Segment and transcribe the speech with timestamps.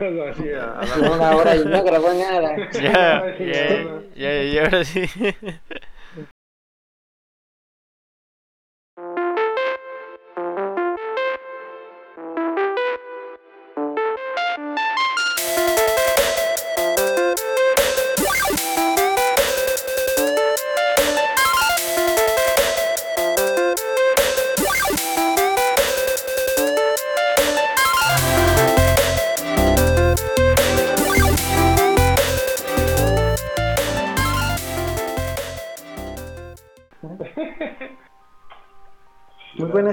[0.00, 2.56] Así, a- a la- una hora y no grabó nada.
[2.72, 3.52] Ya, Sí,
[4.16, 5.04] ya, ya, ahora sí.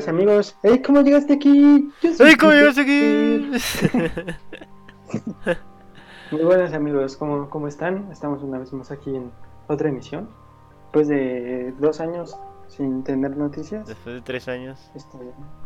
[0.08, 0.55] Amigos.
[0.63, 1.91] Ey, ¿cómo llegaste aquí?
[2.02, 3.52] Yo soy ¡Ay, cómo llegaste aquí!
[6.31, 8.12] Muy buenas amigos, ¿cómo, ¿cómo están?
[8.12, 9.31] Estamos una vez más aquí en
[9.67, 10.30] otra emisión.
[10.84, 14.80] Después de dos años sin tener noticias, Después de tres años.
[14.95, 15.17] este,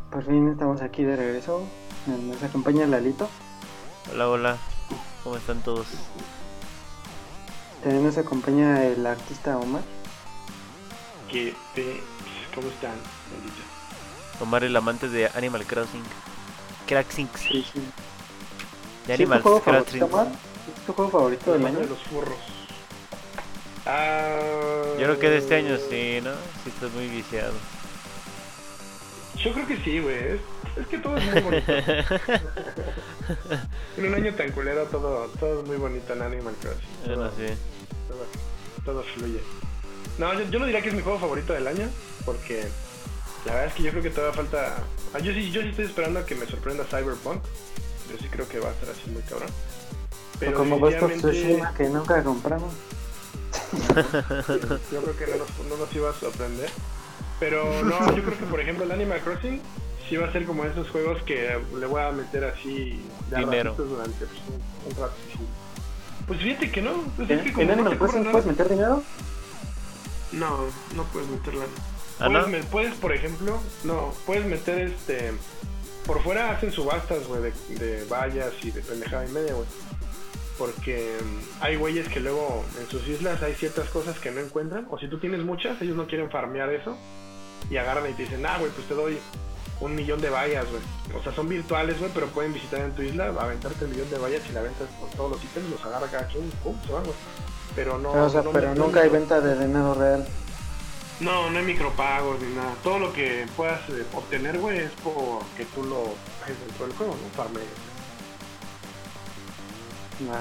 [0.10, 1.62] por fin estamos aquí de regreso.
[2.08, 3.28] Nos acompaña Lalito.
[4.12, 4.58] Hola, hola.
[5.24, 5.88] ¿Cómo están todos?
[7.84, 9.82] También nos acompaña el artista Omar.
[11.30, 12.00] ¿Qué pe-
[12.56, 12.96] ¿Cómo están?
[13.32, 13.63] Bendito.
[14.42, 16.04] Omar, el amante de Animal Crossing.
[16.88, 17.40] Cracksings.
[17.40, 17.80] Sí, sí.
[19.08, 20.04] De ¿Sí es tu Animal Crossing.
[20.04, 21.80] ¿Es tu juego favorito del El año?
[21.80, 22.38] de los furros.
[23.86, 24.40] Ah,
[24.98, 26.32] Yo creo que de este año sí, ¿no?
[26.64, 27.52] Sí, estás muy viciado.
[29.44, 30.16] Yo creo que sí, güey.
[30.16, 30.40] Es,
[30.80, 31.74] es que todo es muy bonito.
[33.98, 36.82] en un año tan culero, todo, todo es muy bonito en Animal Crossing.
[37.06, 37.54] Bueno, Todo, sí.
[38.08, 38.26] todo,
[38.86, 39.40] todo fluye.
[40.18, 41.90] No, yo, yo no diría que es mi juego favorito del año,
[42.26, 42.68] porque
[43.46, 44.78] la verdad es que yo creo que todavía falta.
[45.14, 47.42] Ah, yo sí, yo sí estoy esperando a que me sorprenda Cyberpunk.
[48.12, 49.50] Yo sí creo que va a estar así muy cabrón.
[50.48, 52.74] O como Ghost of definitivamente- Tsushima que nunca compramos.
[54.92, 56.70] Yo creo que no nos, no nos iba a sorprender.
[57.40, 59.60] Pero no, yo creo que por ejemplo el Animal Crossing
[60.08, 63.74] sí va a ser como esos juegos que le voy a meter así de Dinero.
[63.76, 65.14] durante pues, un, un rato.
[65.32, 65.40] sí.
[66.28, 66.92] Pues fíjate que no.
[67.18, 69.04] Pues ¿En, es que como Animal Crossing puedes meter dinero?
[70.32, 70.58] No,
[70.96, 71.66] no puedes meterla.
[72.20, 72.48] ¿Ah, puedes, no?
[72.48, 75.34] me- puedes, por ejemplo, no, puedes meter este.
[76.06, 79.68] Por fuera hacen subastas, güey, de, de vallas y de pendejada y media, güey.
[80.58, 84.86] Porque mm, hay güeyes que luego en sus islas hay ciertas cosas que no encuentran.
[84.92, 86.96] O si tú tienes muchas, ellos no quieren farmear eso.
[87.70, 89.18] Y agarran y te dicen, ah, güey, pues te doy
[89.80, 90.84] un millón de vallas, güey.
[91.20, 94.18] O sea, son virtuales, güey, pero pueden visitar en tu isla, aventarte el millón de
[94.18, 97.04] vallas y la ventas con todos los ítems, los agarra cada quien, pum, se van,
[97.04, 97.16] güey.
[97.76, 98.12] Pero no.
[98.12, 100.28] o sea, no pero nunca hay venta de dinero real.
[101.20, 102.74] No, no hay micropagos ni nada.
[102.84, 106.14] Todo lo que puedas eh, obtener, güey, es porque tú lo
[106.44, 107.66] haces dentro del juego, no farmees.
[110.20, 110.34] No.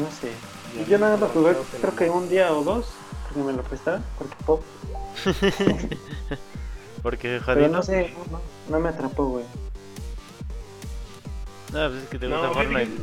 [0.00, 0.32] No sé.
[0.80, 2.86] Y yo nada más lo jugué, creo que un día o dos,
[3.24, 4.62] porque me lo prestaron, porque pop.
[7.02, 9.44] Porque Pero no sé, no, no me atrapó, güey.
[11.72, 13.02] No, pues es que te No, gusta fíjate Fortnite.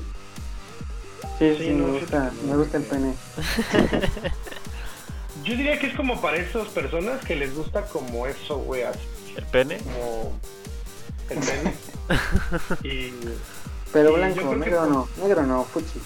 [1.39, 3.13] Sí, Sí, sí, no, me gusta, me gusta el pene.
[5.43, 8.99] Yo diría que es como para esas personas que les gusta como eso, güey, así
[9.35, 9.77] ¿El pene?
[9.77, 10.39] como
[11.29, 11.73] el pene.
[12.83, 13.13] y
[13.91, 15.99] Pero blanco, que negro no, negro no, fuchi.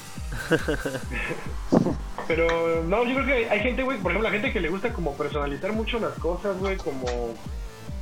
[2.27, 4.91] Pero no, yo creo que hay, gente, güey, por ejemplo, la gente que le gusta
[4.93, 7.33] como personalizar mucho las cosas, güey, como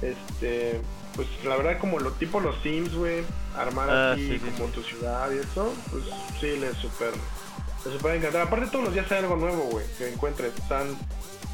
[0.01, 0.81] este,
[1.15, 3.23] pues la verdad como lo tipo los Sims, güey,
[3.55, 4.73] armar Ah, así sí, sí, como sí.
[4.73, 6.03] tu ciudad y eso, pues
[6.39, 7.11] sí les super
[7.85, 8.41] les super encantar.
[8.41, 10.97] Aparte todos los días hay algo nuevo, güey, que encuentres, están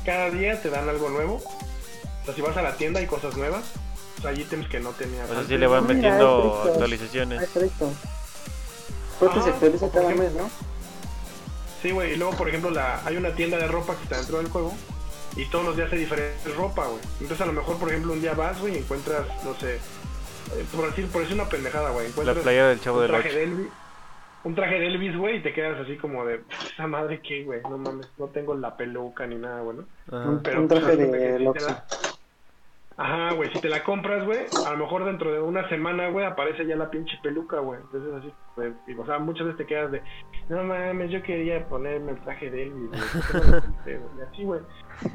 [0.05, 1.35] cada día te dan algo nuevo.
[1.35, 3.63] O sea, si vas a la tienda hay cosas nuevas.
[4.17, 5.29] O sea, hay ítems que no tenías.
[5.29, 7.39] O sea, sí le van Mira, metiendo actualizaciones.
[7.39, 7.91] perfecto.
[9.19, 10.49] Creo que Ajá, se actualiza por cada ejemplo- mes, ¿no?
[11.81, 14.37] Sí, güey, y luego, por ejemplo, la, hay una tienda de ropa que está dentro
[14.37, 14.73] del juego
[15.35, 17.01] y todos los días hay diferentes ropa, güey.
[17.19, 19.79] Entonces, a lo mejor, por ejemplo, un día vas, güey, y encuentras, no sé, eh,
[20.75, 23.29] por decir, por decir una pendejada, güey, La encuentras playa del Chavo un del traje
[23.29, 23.37] Ocho.
[23.37, 23.67] de Elvis,
[24.43, 26.41] un traje de Elvis, güey, y te quedas así como de,
[26.73, 29.85] esa madre que, güey, no mames, no tengo la peluca ni nada, güey, ¿no?
[30.17, 30.29] Ajá.
[30.29, 31.75] Un, Pero, un pues, traje de Loxo.
[32.97, 36.25] Ajá, güey, si te la compras, güey, a lo mejor dentro de una semana, güey,
[36.25, 37.79] aparece ya la pinche peluca, güey.
[37.81, 40.01] Entonces así, güey, y, o sea, muchas veces te quedas de,
[40.49, 42.89] no mames, yo quería ponerme el traje de Elvis,
[43.83, 43.97] güey,
[44.29, 44.61] así, güey.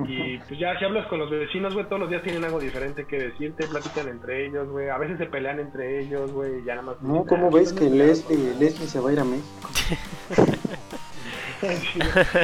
[0.09, 3.05] Y pues ya si hablas con los vecinos, güey, todos los días tienen algo diferente
[3.07, 6.83] que decirte, platican entre ellos, güey, a veces se pelean entre ellos, güey, ya nada
[6.89, 7.03] más.
[7.03, 8.05] No, ¿cómo "Ah, ves que peleando".
[8.07, 9.69] Leslie, Leslie se va a ir a México?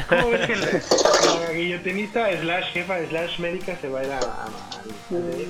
[0.09, 0.67] ¿Cómo ves que la,
[1.47, 4.19] la guillotinista slash jefa slash médica se va a ir a...
[4.19, 4.51] a- a-
[5.11, 5.47] güey?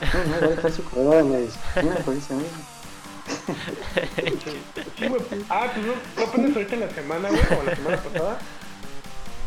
[0.00, 2.58] No, no, va a dejar su corredor de medicina, por eso mismo.
[4.98, 5.22] Sí, güey.
[5.48, 8.38] Ah, pues no, no apenas ahorita en la semana, güey, o la semana pasada,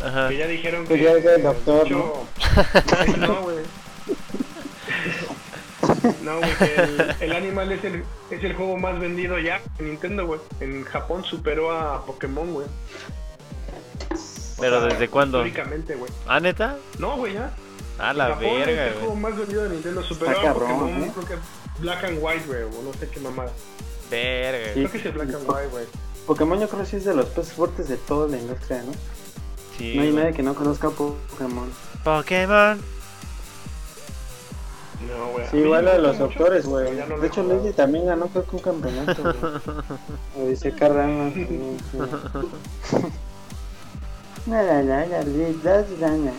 [0.04, 0.30] Ajá.
[0.30, 1.04] que ya dijeron Que que...
[1.04, 2.28] ya es el doctor, mucho-
[3.18, 3.58] No, güey.
[6.24, 9.86] No, güey, que el, el Animal es el, es el juego más vendido ya en
[9.86, 10.40] Nintendo, güey.
[10.60, 12.68] En Japón superó a Pokémon, güey.
[12.68, 15.46] O Pero sea, ¿desde cuándo?
[15.46, 16.12] Históricamente, güey.
[16.28, 16.78] ¿Ah, neta?
[17.00, 17.52] No, güey, ya.
[18.00, 19.20] A la Japón es verga, el juego güey.
[19.22, 20.04] más vendido de Nintendo.
[20.04, 21.12] Superó Está a cabrón, Pokémon, ¿eh?
[21.16, 21.36] creo que
[21.82, 23.52] Black and White, güey, o no sé qué mamada.
[24.12, 24.66] Verga.
[24.68, 24.74] Sí.
[24.80, 25.86] Creo que es el Black and White, güey.
[26.26, 28.92] Pokémon yo creo que sí es de los peces fuertes de toda la industria, ¿no?
[29.78, 31.70] Sí, no hay nadie que no conozca Pokémon.
[32.04, 32.80] Pokémon.
[35.08, 35.48] No, güey.
[35.52, 36.96] Sí, igual a los doctores, güey.
[36.96, 37.60] no lo de he hecho, jugado.
[37.62, 39.36] Leslie también ganó creo que un campeonato, güey.
[40.46, 41.30] O dice Carrama.
[41.30, 41.98] también, sí.
[44.48, 45.24] Nada, nada, nada,
[46.00, 46.34] nada.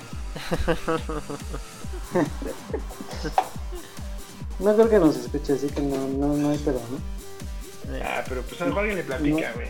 [4.58, 7.96] No creo que nos escuche, así que no, no, no hay pero, ¿no?
[8.02, 9.68] Ah, pero pues a lo mejor alguien le platica, güey.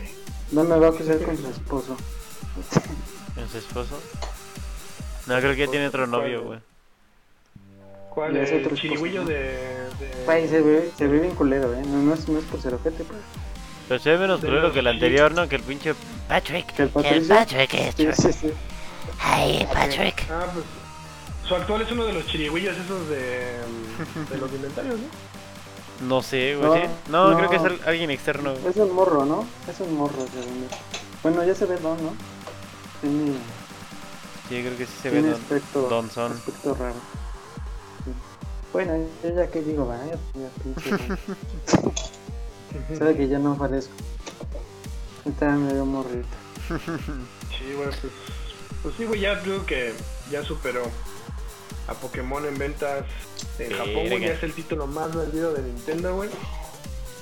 [0.51, 1.97] No me va a acusar con su esposo.
[3.39, 4.01] ¿Con su esposo?
[5.27, 6.59] No, creo que ya tiene otro novio, güey.
[8.11, 10.25] ¿Cuál es el otro chirigüillo de, de...
[10.25, 11.83] Güey, se ve, se ve bien culero, ¿eh?
[11.87, 13.21] No, no, es, no es por ser ojete, pues.
[13.87, 15.49] Pero se ve menos culero que el anterior, ¿no?
[15.49, 15.95] Que el pinche
[16.29, 16.79] Patrick.
[16.79, 17.27] El El.
[17.27, 18.53] Patrick es Sí, sí, sí.
[19.21, 20.27] Hey, Patrick.
[20.31, 20.65] Ah, pues
[21.47, 26.09] su actual es uno de los chirigüillos esos de, mm, de los inventarios, ¿no?
[26.09, 26.69] No sé, güey.
[26.69, 26.83] No, ¿sí?
[27.09, 27.37] No, no.
[27.37, 28.53] creo que es al- alguien externo.
[28.55, 28.67] güey.
[28.69, 29.47] Es un morro, ¿no?
[29.69, 30.67] Es un morro, según.
[31.23, 32.13] Bueno, ya se ve Don, ¿no?
[33.03, 36.33] Sí, creo que sí se ve don, aspecto, don Son.
[36.33, 36.95] aspecto raro.
[38.05, 38.11] Sí.
[38.73, 40.19] Bueno, yo ya que digo, vaya,
[40.63, 40.91] pinche.
[42.99, 43.93] Sabe que ya no parezco.
[45.25, 46.29] Está medio morrito.
[46.69, 48.13] Sí, güey, pues,
[48.83, 49.93] pues sí, güey, ya creo que
[50.31, 50.85] ya superó
[51.87, 53.05] a Pokémon en ventas
[53.59, 56.31] en Japón, güey, ya es el título más vendido de Nintendo, güey.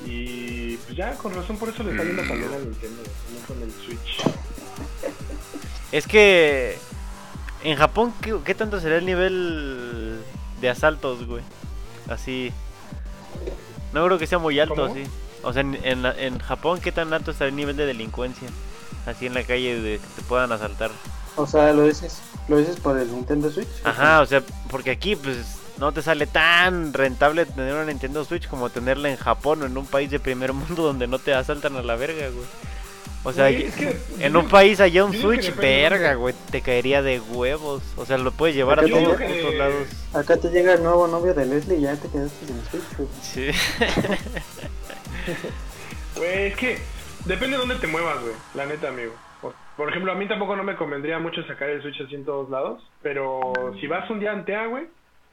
[0.04, 3.62] Y pues ya, con razón, por eso le está yendo también a Nintendo, no con
[3.62, 4.22] el Switch.
[5.96, 6.76] Es que
[7.64, 10.20] en Japón, ¿qué, qué tanto será el nivel
[10.60, 11.42] de asaltos, güey?
[12.10, 12.52] Así.
[13.94, 14.92] No creo que sea muy alto, ¿Cómo?
[14.92, 15.04] así.
[15.42, 18.46] O sea, en, en, en Japón, ¿qué tan alto está el nivel de delincuencia?
[19.06, 20.90] Así en la calle de que te puedan asaltar.
[21.34, 23.68] O sea, lo dices, lo dices por el Nintendo Switch.
[23.82, 28.48] Ajá, o sea, porque aquí pues no te sale tan rentable tener una Nintendo Switch
[28.48, 31.74] como tenerla en Japón o en un país de primer mundo donde no te asaltan
[31.76, 32.46] a la verga, güey.
[33.28, 37.02] O sea, Güey, es que- en un país allá un Switch, verga, güey, te caería
[37.02, 37.82] de huevos.
[37.96, 39.88] O sea, lo puedes llevar a todos los que- lados.
[40.14, 43.08] Acá te llega el nuevo novio de Leslie y ya te quedaste sin Switch, güey.
[43.22, 43.50] Sí.
[46.16, 46.78] Güey, es que
[47.26, 49.12] depende de dónde te muevas, güey, la neta, amigo.
[49.40, 52.24] Por, por ejemplo, a mí tampoco no me convendría mucho sacar el Switch así en
[52.24, 54.84] todos lados, pero si vas un día antea, güey,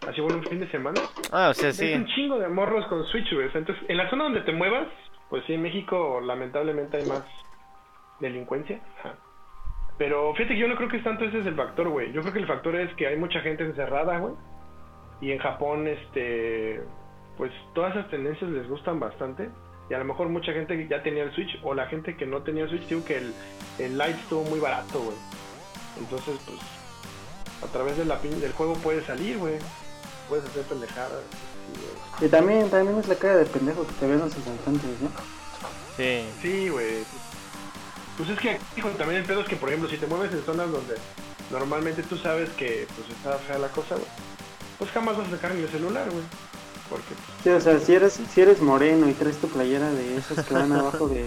[0.08, 1.00] así bueno, un fin de semana,
[1.32, 1.94] Ah, o sea, Es sí.
[1.94, 3.48] un chingo de morros con Switch, güey.
[3.54, 4.88] Entonces, en la zona donde te muevas,
[5.30, 7.24] pues sí, en México lamentablemente hay más
[8.24, 8.82] delincuencia.
[9.00, 9.16] Ajá.
[9.98, 12.12] Pero fíjate que yo no creo que es tanto ese es el factor, güey.
[12.12, 14.34] Yo creo que el factor es que hay mucha gente encerrada, güey.
[15.22, 16.82] Y en Japón, este,
[17.38, 19.50] pues todas esas tendencias les gustan bastante.
[19.90, 22.42] Y a lo mejor mucha gente ya tenía el Switch, o la gente que no
[22.42, 23.34] tenía Switch, digo que el,
[23.80, 25.18] el Lite estuvo muy barato, güey.
[26.00, 26.60] Entonces, pues,
[27.70, 29.56] a través de la, pin- del juego puedes salir, güey.
[30.28, 31.22] Puedes hacer pendejadas.
[32.22, 35.10] Y también, también es la cara de pendejo que te ven los asaltantes, ¿no?
[35.98, 36.26] Sí.
[36.42, 37.04] Sí, güey.
[38.18, 40.44] Pues es que hijo, también el pedo es que, por ejemplo, si te mueves en
[40.46, 40.96] zonas donde
[41.52, 44.08] normalmente tú sabes que pues está fea la cosa, güey,
[44.78, 46.24] pues jamás vas a sacar ni el celular, güey.
[46.90, 50.18] Porque, pues, Sí, o sea, si eres, si eres moreno y traes tu playera de
[50.18, 51.26] esas que van abajo de...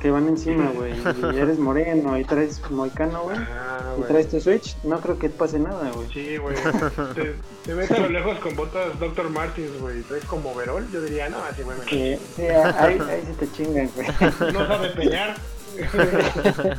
[0.00, 0.92] que van encima, güey,
[1.32, 5.28] y eres moreno y traes moicano, güey, ajá, y traes tu Switch, no creo que
[5.30, 6.08] pase nada, güey.
[6.12, 6.56] Sí, güey.
[7.14, 7.34] te,
[7.64, 9.30] te ves a lo lejos con botas Dr.
[9.30, 13.24] Martins, güey, y traes como overol, yo diría, no, así, güey, Sí, sí, ahí, ahí
[13.26, 14.52] sí te chingan, güey.
[14.52, 15.36] no sabe pelear.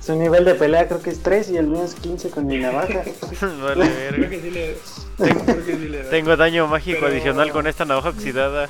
[0.00, 2.58] Su nivel de pelea creo que es 3 y el mío es 15 con mi
[2.58, 3.02] navaja.
[3.62, 4.30] vale, creo verga.
[4.30, 4.76] que sí le,
[5.44, 6.10] creo que sí le da.
[6.10, 8.68] Tengo daño mágico Pero- adicional con esta navaja oxidada.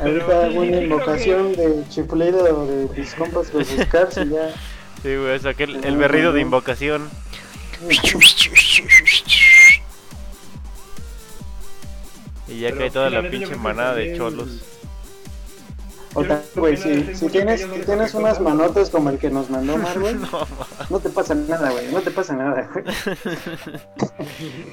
[0.00, 4.50] Ahorita hago una creo invocación de chiflido de mis compas con sus cars y ya.
[5.02, 7.10] Sí, güey, saqué el, el berrido de invocación.
[12.62, 14.48] Ya Pero cae toda la pinche manada de cholos.
[16.14, 19.78] O tal, güey, si, si tienes, si tienes unas manotas como el que nos mandó
[19.78, 20.20] Marvel,
[20.90, 22.84] no te pasa nada, güey, no te pasa nada, güey.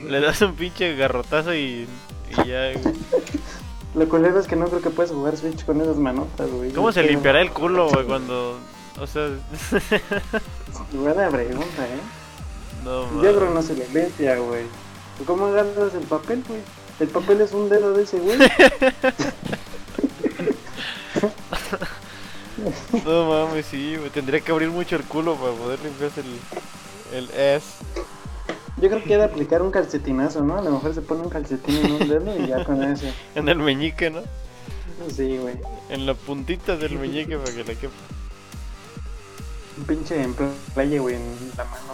[0.11, 1.87] Le das un pinche garrotazo y,
[2.29, 2.95] y ya, güey.
[3.95, 6.71] Lo culero es que no creo que puedes jugar Switch con esas manotas, güey.
[6.71, 8.59] ¿Cómo se limpiará el culo, güey, cuando...
[8.99, 9.29] O sea...
[10.91, 11.99] Buena pregunta, eh.
[12.83, 14.65] no, Yo creo que no se le limpia, güey.
[15.25, 16.59] ¿Cómo agarras el papel, güey?
[16.99, 18.37] El papel es un dedo de ese güey.
[23.05, 24.09] No mames, sí, güey.
[24.09, 27.67] Tendría que abrir mucho el culo para poder limpiarse el, el S.
[28.81, 30.57] Yo creo que ha de aplicar un calcetinazo, ¿no?
[30.57, 33.13] A lo mejor se pone un calcetín en un dedo y ya con ese.
[33.35, 34.21] En el meñique, ¿no?
[35.15, 35.55] Sí, güey.
[35.89, 37.93] En la puntita del meñique para que le quepa.
[39.77, 40.33] Un pinche en
[40.73, 41.93] playa, güey, en la mano.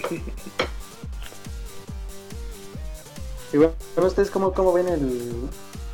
[3.52, 5.48] Y bueno, ¿ustedes cómo, cómo ven el...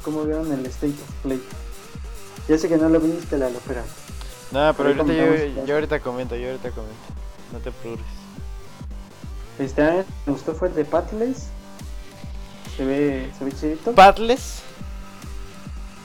[0.05, 1.43] cómo vieron el State of Play?
[2.49, 3.83] Ya sé que no lo viste, la pero...
[4.53, 6.95] Nada, pero Ahorita yo, yo ahorita comento, yo ahorita comento.
[7.53, 8.05] No te apures.
[9.59, 11.49] Este año me gustó fue el de Patles.
[12.77, 13.93] Se ve, se ve chidito.
[13.93, 14.63] ¿Padles?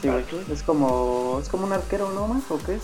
[0.01, 0.23] Sí, güey.
[0.23, 0.49] Patles.
[0.49, 2.43] Es como, es como un arquero, ¿no, más?
[2.49, 2.83] ¿O qué es?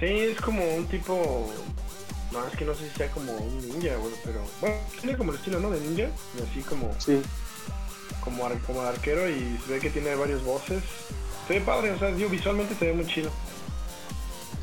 [0.00, 1.48] Sí, es como un tipo.
[2.32, 4.40] No, es que no sé si sea como un ninja, güey, pero.
[4.60, 5.70] Bueno, tiene como el estilo, ¿no?
[5.70, 6.08] De ninja.
[6.38, 7.20] Y así como, Sí.
[8.24, 10.82] como, ar- como arquero y se ve que tiene varios voces.
[11.46, 13.30] Se ve padre, o sea, digo, visualmente se ve muy chido.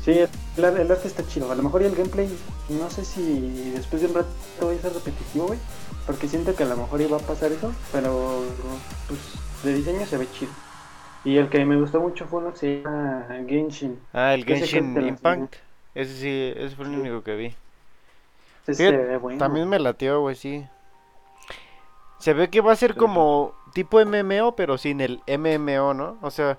[0.04, 0.12] Sí,
[0.56, 1.50] el, ar- el arte está chido.
[1.52, 2.28] A lo mejor y el gameplay,
[2.70, 4.28] no sé si después de un rato
[4.62, 5.58] voy a ser repetitivo, güey.
[6.06, 8.42] Porque siento que a lo mejor iba a pasar eso, pero
[9.06, 9.20] pues
[9.62, 10.50] de diseño se ve chido.
[11.22, 14.00] Y el que me gustó mucho fue uno que se llama Genshin.
[14.14, 15.54] Ah, el Genshin Impact.
[15.94, 17.54] Ese sí, ese fue el único que vi.
[18.72, 19.38] Se ve bueno.
[19.38, 20.64] También me latió, güey, sí.
[22.18, 26.18] Se ve que va a ser como tipo MMO, pero sin el MMO, ¿no?
[26.22, 26.58] O sea,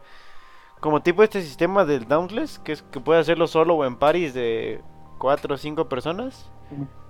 [0.80, 4.34] como tipo este sistema del Dauntless, que es que puede hacerlo solo o en paris
[4.34, 4.82] de
[5.20, 6.50] 4 o 5 personas,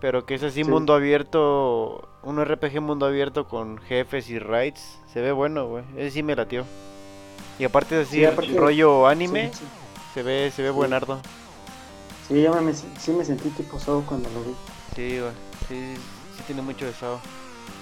[0.02, 0.70] pero que es así Sí.
[0.70, 5.00] mundo abierto, un RPG mundo abierto con jefes y raids.
[5.08, 5.86] Se ve bueno, güey.
[5.96, 6.66] Ese sí me latió.
[7.58, 9.64] Y aparte es así, Sí, aparte- rollo anime, Sí,
[10.14, 11.22] se ve se ve buenardo.
[12.32, 14.56] Sí, ya me, sí me sentí tipo Sao cuando lo vi.
[14.96, 15.32] Sí, güey.
[15.68, 15.96] Sí,
[16.38, 17.20] sí tiene mucho de SAO.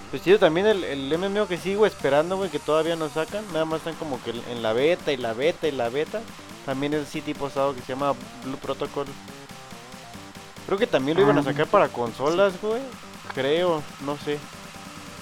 [0.10, 3.46] Pues tío, también el, el MMO que sigo esperando, güey, que todavía no sacan.
[3.54, 6.22] Nada más están como que en la beta y la beta y la beta.
[6.66, 8.14] También es así tipo SAO que se llama
[8.44, 9.06] Blue Protocol.
[10.66, 12.82] Creo que también lo iban a Ah, sacar para consolas, güey.
[13.36, 14.40] Creo, no sé.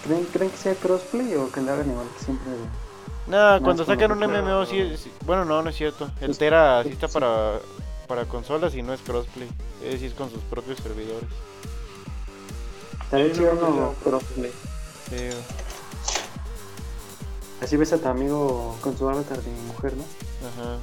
[0.05, 2.51] ¿Creen, ¿Creen que sea crossplay o que lo hagan igual que siempre?
[3.27, 6.09] Nada, cuando sacan un MMO sí, sí- Bueno, no, no es cierto.
[6.21, 7.13] El Tera sí está sí.
[7.13, 7.59] para,
[8.07, 9.49] para consolas y no es crossplay.
[9.83, 11.29] Es decir, con sus propios servidores.
[13.03, 14.51] Estaría Sí, chido no, crossplay.
[15.09, 15.29] Sí.
[17.61, 20.03] Así ves a tu amigo con su avatar de mujer, ¿no?
[20.47, 20.77] Ajá.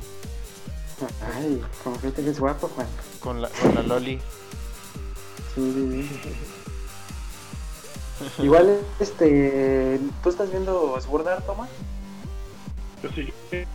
[1.36, 2.86] Ay, como que es guapo, Juan.
[3.20, 4.20] Con la, con la Loli.
[5.54, 6.30] Sí, sí, sí.
[8.42, 11.68] Igual, este, ¿tú estás viendo Sword Art, Toma?
[13.02, 13.32] Yo sí.
[13.50, 13.66] ¿Qué,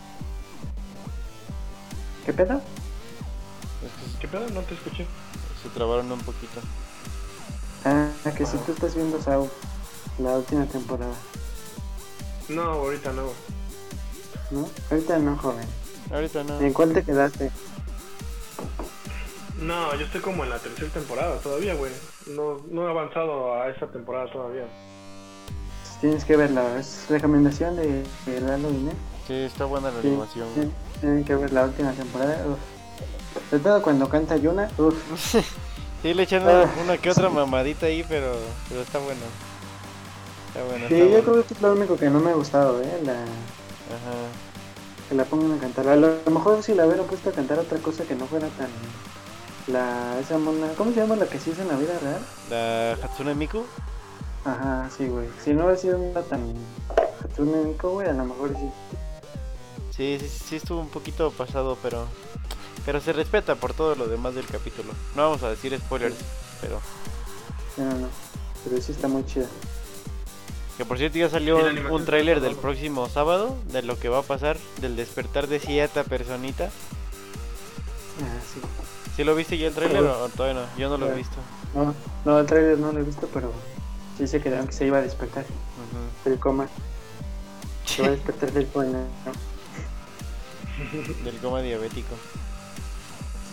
[2.26, 2.62] ¿Qué pedo?
[4.20, 4.50] Qué pedo?
[4.50, 5.06] No te escuché.
[5.64, 6.60] se trabaron un poquito.
[7.86, 9.50] Ah, que si tú estás viendo Sao,
[10.20, 11.14] la última temporada,
[12.50, 13.30] No, ahorita no.
[14.52, 14.70] ¿no?
[14.92, 15.66] Ahorita no, joven.
[16.12, 16.60] Ahorita no.
[16.60, 17.52] ¿En cuál te quedaste?
[19.62, 21.92] No, yo estoy como en la tercera temporada todavía, güey.
[22.28, 24.66] No, no he avanzado a esa temporada todavía.
[26.02, 28.96] Tienes que verla, es recomendación de, de Lalo Inés.
[29.28, 30.48] Sí, está buena la Sí, animación.
[30.56, 30.68] güey.
[30.68, 32.46] sí, Tienen que ver la última temporada.
[32.48, 32.58] Uf.
[33.50, 34.70] Sobre todo cuando canta Yuna.
[34.78, 35.36] Uf.
[36.02, 36.64] Sí, le echan Ah.
[36.78, 38.32] una, una que otra mamadita ahí, pero,
[38.70, 39.20] pero está bueno.
[40.48, 41.24] Está bueno, Sí, está yo bueno.
[41.32, 43.02] creo que es lo único que no me ha gustado, ¿eh?
[43.04, 44.16] La, Ajá.
[45.10, 45.90] que la pongan a cantar.
[45.90, 48.28] A lo, a lo mejor si la hubieran puesto a cantar otra cosa que no
[48.28, 48.70] fuera tan.
[49.68, 50.18] La.
[50.22, 50.70] Esa mona.
[50.78, 52.22] ¿Cómo se llama la que sí es en la vida real?
[52.50, 53.64] La Hatsune Miku.
[54.46, 55.28] Ajá, sí, güey.
[55.44, 56.54] Si no hubiera sido una tan.
[57.26, 58.70] Hatsune Miku, güey, a lo mejor sí.
[59.98, 62.06] Sí, sí, sí estuvo un poquito pasado, pero
[62.90, 64.94] pero se respeta por todo lo demás del capítulo.
[65.16, 66.16] No vamos a decir spoilers,
[66.60, 66.82] pero
[67.78, 68.08] No, no, no.
[68.64, 69.46] Pero sí está muy chida.
[70.76, 71.60] que por cierto ya salió
[71.92, 76.04] un- tráiler del próximo sábado de lo que va a pasar del despertar de cierta
[76.04, 76.72] personita.
[78.24, 78.60] Ah, sí.
[79.16, 80.68] ¿Sí lo viste ya el tráiler o todavía no?
[80.76, 81.36] Yo no lo he visto.
[81.76, 81.94] No,
[82.26, 83.52] no, el trailer no lo he visto, pero
[84.18, 86.28] sí se quedaron que se iba a despertar Ujú.
[86.28, 86.68] del coma.
[87.86, 88.86] Se va a despertar del coma.
[88.86, 89.04] ¿no?
[91.24, 92.16] Del coma diabético.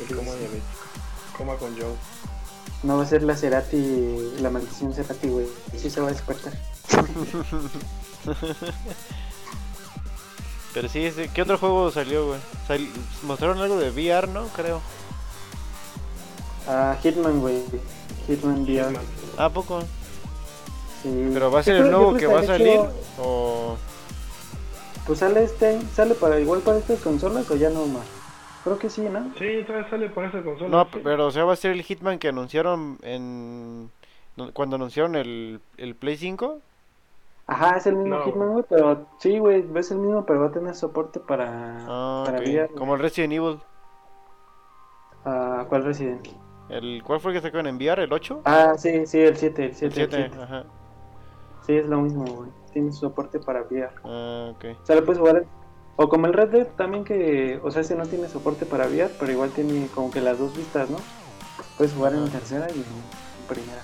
[0.00, 0.66] El coma diabético.
[1.36, 1.94] Coma con Joe.
[2.82, 5.46] No va a ser la Cerati, la maldición Cerati, güey.
[5.76, 6.52] Sí se va a despertar.
[10.74, 12.40] Pero sí, ¿qué otro juego salió, güey?
[12.66, 12.88] Sal-
[13.22, 14.46] mostraron algo de VR, ¿no?
[14.48, 14.80] Creo.
[16.68, 17.62] Ah, Hitman, güey.
[18.26, 18.88] Hitman VR.
[18.90, 19.04] Hitman.
[19.38, 19.80] ¿A poco?
[21.02, 21.30] Sí.
[21.32, 22.68] ¿Pero va a ser el nuevo yo que va a salir?
[22.68, 23.76] hecho- ¿O...?
[25.06, 28.02] Pues sale este, sale para igual para estas consolas o ya no más.
[28.66, 29.32] Creo que sí, ¿no?
[29.38, 30.68] Sí, todavía sale para esa consola.
[30.68, 31.00] No, sí.
[31.04, 33.92] pero o sea, va a ser el Hitman que anunciaron en...
[34.54, 36.58] Cuando anunciaron el, el Play 5.
[37.46, 38.24] Ajá, es el mismo No.
[38.24, 42.24] Hitman, güey, pero sí, güey, es el mismo, pero va a tener soporte para, Ah,
[42.26, 42.44] para ok.
[42.44, 42.74] VR.
[42.74, 43.60] Como el Resident Evil.
[45.24, 46.26] Ah, ¿Cuál Resident?
[46.68, 48.02] El, ¿Cuál fue el que sacaron en VR?
[48.02, 48.42] ¿El 8?
[48.46, 50.02] Ah, sí, sí, el 7, el 7.
[50.02, 50.64] el 7, ajá.
[51.64, 52.50] Sí, es lo mismo, güey.
[52.72, 53.90] Tiene soporte para VR.
[54.04, 54.64] Ah, ok.
[54.82, 55.44] O sea, lo puedes jugar.
[55.96, 57.58] O como el Red Dead también que.
[57.62, 60.54] O sea, ese no tiene soporte para VR, pero igual tiene como que las dos
[60.56, 60.98] vistas, ¿no?
[61.78, 62.84] Puedes jugar en tercera y en
[63.48, 63.82] primera.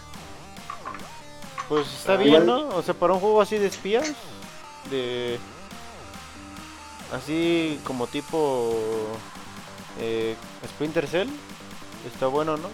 [1.69, 2.69] Pues está Ah, bien, ¿no?
[2.69, 4.13] O sea, para un juego así de espías,
[4.91, 5.39] de...
[7.13, 8.75] Así como tipo...
[10.01, 10.35] Eh,
[10.67, 11.29] Splinter Cell,
[12.13, 12.69] está bueno, ¿no?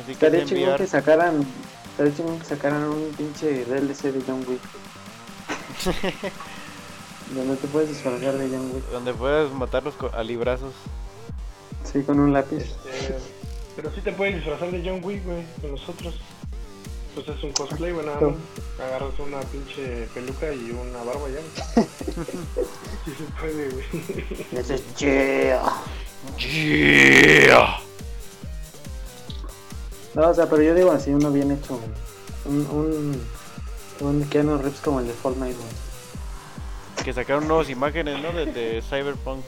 [0.00, 1.46] Así que Estaría es chingón que sacaran.
[1.90, 4.60] Estaría chingón que sacaran un pinche DLC de John Wick.
[7.34, 8.84] Donde te puedes disfrazar de John Wick.
[8.90, 10.74] Donde puedas matarlos a librazos.
[11.84, 12.56] Sí, con un lápiz.
[12.58, 13.16] Este,
[13.76, 16.14] pero sí te puedes disfrazar de John Wick, güey, con nosotros.
[17.14, 18.34] Pues es un cosplay, güey, nada más.
[18.78, 21.40] Agarras una pinche peluca y una barba ya.
[21.74, 21.86] güey.
[23.04, 23.84] sí se puede, güey.
[24.52, 25.60] Ese es chido.
[26.38, 27.80] Yeah.
[30.14, 31.78] No, o sea, pero yo digo así, uno bien hecho.
[32.44, 33.22] Un, un,
[34.00, 35.89] un Keanu Reeves como el de Fortnite, güey.
[37.04, 38.32] Que sacaron nuevas imágenes, ¿no?
[38.32, 39.44] De, de Cyberpunk.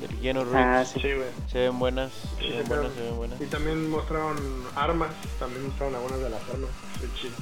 [0.00, 0.56] Del Keanu Reeves.
[0.66, 1.00] Ah, sí.
[1.00, 1.28] Sí, güey.
[1.50, 3.40] Se ven buenas, se Sí, ven buenas, se ven buenas.
[3.40, 4.36] Y también mostraron
[4.74, 6.70] armas, también mostraron algunas de las armas.
[6.98, 7.34] Fue chido.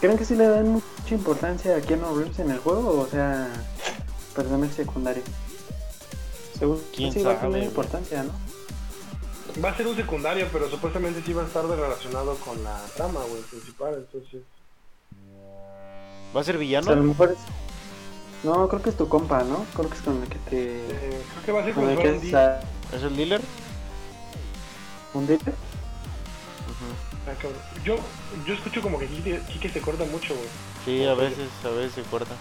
[0.00, 3.00] ¿Creen que sí le dan mucha importancia a Keanu Reeves en el juego?
[3.00, 3.48] O sea,
[4.34, 5.22] personaje secundario.
[6.58, 8.32] Según ¿Quién sí va a sabe, tener importancia, ¿no?
[9.62, 13.20] Va a ser un secundario, pero supuestamente sí va a estar relacionado con la trama,
[13.28, 14.42] güey, principal, entonces...
[16.34, 16.84] ¿Va a ser O villano?
[16.84, 17.38] sea, a lo mejor es...
[18.44, 19.64] No, creo que es tu compa, ¿no?
[19.74, 20.80] Creo que es con el que te...
[20.80, 22.60] Eh, creo que va a ser Con el si que es a-
[22.94, 23.40] ¿Es el dealer?
[25.14, 25.24] un.
[25.24, 25.38] Ujú.
[27.26, 27.32] Ah.
[27.84, 27.96] Yo,
[28.46, 30.48] yo escucho como que Kike, Kike se corta mucho, güey.
[30.84, 32.34] Sí, a veces, a veces se corta.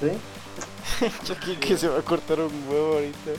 [0.00, 1.10] ¿Sí?
[1.24, 3.30] Chucky que se va a cortar un huevo ahorita.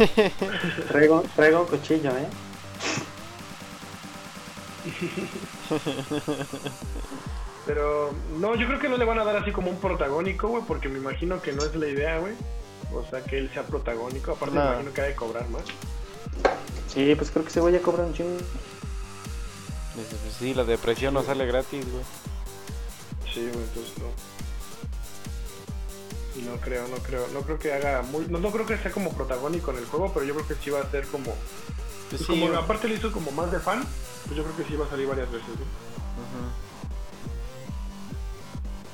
[0.88, 2.28] Traigo, traigo un cuchillo, ¿eh?
[7.72, 8.10] Pero
[8.40, 10.88] no, yo creo que no le van a dar así como un protagónico, güey, porque
[10.88, 12.32] me imagino que no es la idea, güey.
[12.92, 14.32] O sea, que él sea protagónico.
[14.32, 14.64] Aparte, No.
[14.64, 15.62] me imagino que ha de cobrar más.
[16.92, 18.38] Sí, pues creo que ese güey ya cobra un chingo.
[19.94, 22.02] Pues sí, la depresión no sale gratis, güey.
[23.32, 24.06] Sí, güey, entonces no.
[26.50, 29.12] No creo, no creo, no creo que haga muy, no, no creo que sea como
[29.12, 31.36] protagónico en el juego, pero yo creo que sí va a ser como,
[32.08, 33.84] Pues sí, como aparte le hizo como más de fan,
[34.26, 35.68] pues yo creo que sí va a salir varias veces, güey.
[36.18, 36.69] Ujú.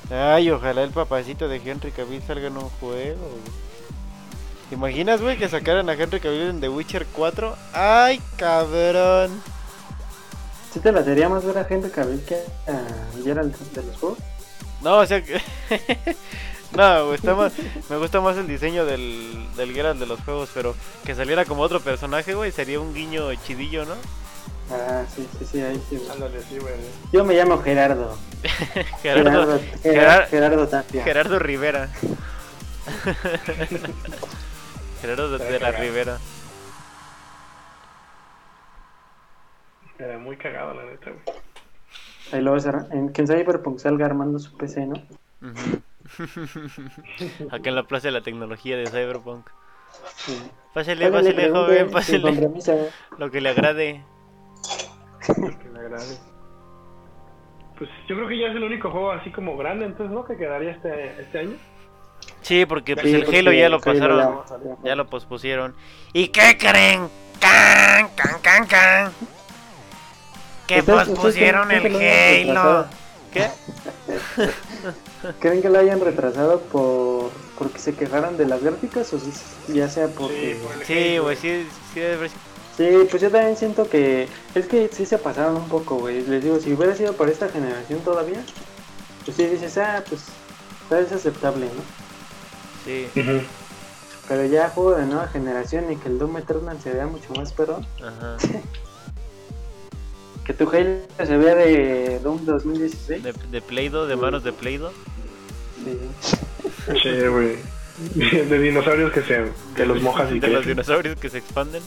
[0.09, 3.27] Ay, ojalá el papacito de Henry Cavill salga en un juego.
[4.69, 7.55] ¿Te imaginas, güey, que sacaran a Henry Cavill en The Witcher 4?
[7.73, 9.41] ¡Ay, cabrón!
[10.73, 12.35] ¿Sí te la sería más ver a Henry Cavill que
[12.67, 14.19] a Geralt de los juegos?
[14.81, 15.41] No, o sea que...
[16.75, 17.53] no, está más...
[17.89, 21.63] me gusta más el diseño del, del Geralt de los juegos, pero que saliera como
[21.63, 23.95] otro personaje, güey, sería un guiño chidillo, ¿no?
[24.69, 25.97] Ah, sí, sí, sí, ahí sí.
[25.97, 26.11] güey.
[26.11, 26.73] Ándale, sí, güey.
[27.11, 28.17] Yo me llamo Gerardo.
[29.01, 31.03] Gerardo, Gerardo, Gerar- Gerardo Tapia.
[31.03, 31.87] Gerardo Rivera.
[35.01, 35.71] Gerardo de, la.
[35.71, 36.17] Rivera.
[39.99, 41.21] Era muy cagado, la neta, güey.
[42.31, 42.87] Ahí lo vas a...
[42.91, 44.95] En que en Cyberpunk salga armando su PC, ¿no?
[47.51, 49.49] Acá en la Plaza de la Tecnología de Cyberpunk.
[50.17, 50.37] Sí.
[50.73, 52.51] Pásale, Pásale, pásale, joven, pásale.
[53.17, 54.03] Lo que le agrade.
[55.25, 56.17] Que le agrade.
[57.77, 60.25] Pues yo creo que ya es el único juego así como grande, entonces, ¿no?
[60.25, 61.55] Que quedaría este, este año.
[62.41, 64.41] Sí, porque pues Sí, el Halo ya lo pasaron.
[64.63, 65.75] ya- Ya lo pospusieron.
[66.13, 67.07] ¿Y qué creen?
[67.39, 69.11] ¡Can, can, can, can!
[70.65, 72.85] Que ¿Ustedes- ustedes pospusieron creen el que Halo.
[73.31, 73.47] ¿Qué?
[75.39, 79.31] ¿Creen que lo hayan retrasado por porque se quejaron de las gráficas o si
[79.73, 80.59] ya sea porque...
[80.85, 82.31] Sí, por güey, sí, sí debe haber-
[82.77, 86.21] Sí, pues yo también siento que es que sí se pasaron un poco, güey.
[86.27, 88.39] Les digo, si hubiera sido para esta generación todavía,
[89.25, 90.25] pues sí dices, ah, pues
[90.87, 91.81] tal vez aceptable, ¿no?
[92.85, 93.07] Sí.
[94.27, 97.51] Pero ya juego de nueva generación y que el Doom Eternal se vea mucho más
[97.51, 97.81] perro.
[97.99, 98.37] ajá.
[100.45, 103.21] Que tu Halo se vea de Doom 2016.
[103.21, 104.93] De, de Play-Doh, de manos de Play-Doh.
[105.83, 105.99] Sí.
[107.03, 107.57] Sí, güey.
[108.15, 111.83] De dinosaurios que se que los mojas y De los que dinosaurios que se expanden.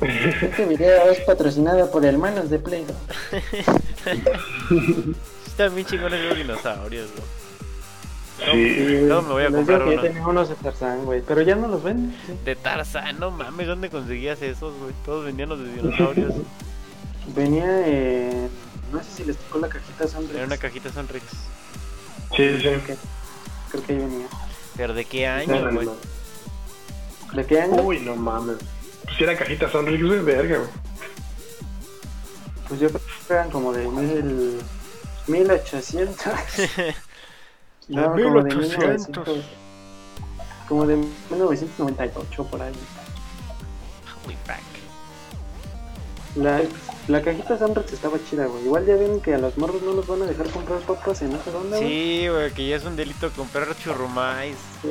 [0.00, 2.86] Este video es patrocinado por hermanos de Play.
[5.46, 7.26] Están bien chingones los dinosaurios, güey.
[8.38, 9.00] Sí.
[9.02, 10.02] No, me voy a comprar digo que uno.
[10.02, 11.20] ya tenía unos de Tarzán, güey.
[11.26, 12.14] Pero ya no los ven.
[12.26, 12.34] sí.
[12.44, 14.94] De Tarzán, no mames, ¿dónde conseguías esos, güey?
[15.04, 16.34] Todos vendían los de dinosaurios.
[17.34, 18.48] Venía en...
[18.92, 20.34] No sé si les tocó la cajita Sonrix.
[20.34, 21.24] Era una cajita Sonrix.
[22.34, 22.62] Sí, sí.
[22.62, 22.96] Creo que,
[23.70, 24.26] creo que ahí venía.
[24.78, 25.88] ¿Pero de qué año, güey?
[27.34, 27.82] ¿De qué año?
[27.82, 28.56] Uy, no mames.
[29.16, 30.70] Si era cajita Sonrix, güey, verga, güey.
[32.68, 34.58] Pues yo creo que eran como de mil,
[35.26, 36.24] 1800.
[36.66, 36.94] De
[37.88, 39.26] No, como de 1800.
[39.26, 39.44] 1900.
[40.68, 42.72] Como de 1998 por ahí.
[44.26, 44.60] Way back.
[46.36, 46.60] La,
[47.08, 48.64] la cajita Sunrex estaba chida, güey.
[48.64, 51.32] Igual ya ven que a los morros no los van a dejar comprar papas en
[51.32, 51.88] esa onda, güey.
[51.88, 54.56] Sí, güey, que ya es un delito comprar churrumais.
[54.82, 54.88] Sí,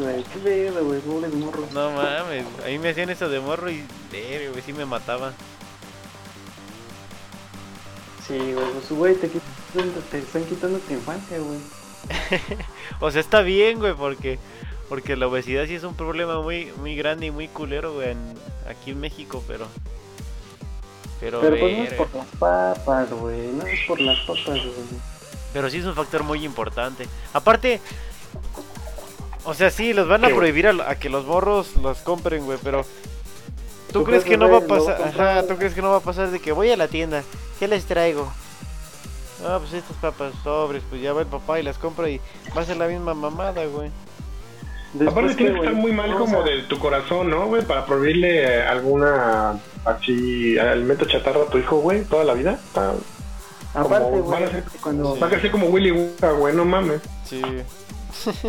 [0.00, 0.22] güey.
[0.24, 1.00] Qué pedo, güey.
[1.00, 1.70] Pobres morros.
[1.72, 5.32] No mames, a mí me hacían eso de morro y verga, güey, sí me mataba.
[8.26, 8.66] Sí, güey.
[8.72, 11.58] Pues, güey, te, quitan- te están quitando tu infancia, güey.
[13.00, 14.38] O sea, está bien, güey, porque
[14.88, 18.34] porque la obesidad sí es un problema muy muy grande y muy culero, güey, en-
[18.68, 19.66] aquí en México, pero
[21.22, 23.46] pero Pero pues no es por las papas, güey.
[23.52, 25.00] No es por las papas, güey.
[25.52, 27.06] Pero sí es un factor muy importante.
[27.32, 27.80] Aparte,
[29.44, 32.58] o sea, sí, los van a prohibir a, a que los morros los compren, güey,
[32.60, 32.84] pero
[33.92, 35.00] ¿tú Tu crees jefe, que no va a pasar?
[35.00, 37.22] Ajá, ¿tú crees que no va a pasar de que voy a la tienda?
[37.60, 38.32] ¿Qué les traigo?
[39.46, 42.20] Ah, pues estas papas sobres, pues ya va el papá y las compra y
[42.56, 43.90] va a ser la misma mamada, güey.
[45.06, 47.46] Aparte ¿qué, tienes que estar muy mal No, como o sea, de tu corazón, ¿no,
[47.46, 47.62] güey?
[47.62, 52.58] Para prohibirle alguna así alimento chatarra a tu hijo, güey, toda la vida.
[52.76, 52.92] Ah,
[53.74, 56.64] Aparte, como güey, van a ser- cuando, Va a crecer como Willy Wonka, güey, no
[56.66, 57.00] mames.
[57.24, 57.40] Sí.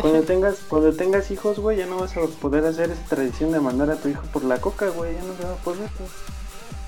[0.00, 3.60] cuando tengas cuando tengas hijos, güey, ya no vas a poder hacer esa tradición de
[3.60, 5.14] mandar a tu hijo por la coca, güey.
[5.14, 6.10] Ya no se va a poder, güey.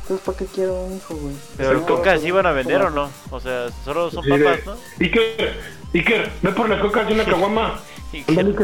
[0.02, 1.34] Entonces, ¿para qué quiero un hijo, güey?
[1.56, 3.08] Pero Si el no, coca sí van a vender o no?
[3.30, 4.76] O sea, solo son Sí, papas, ¿no?
[5.00, 5.54] Iker,
[5.94, 7.80] Iker, ve por las cocas de una caguama.
[8.12, 8.54] Iker.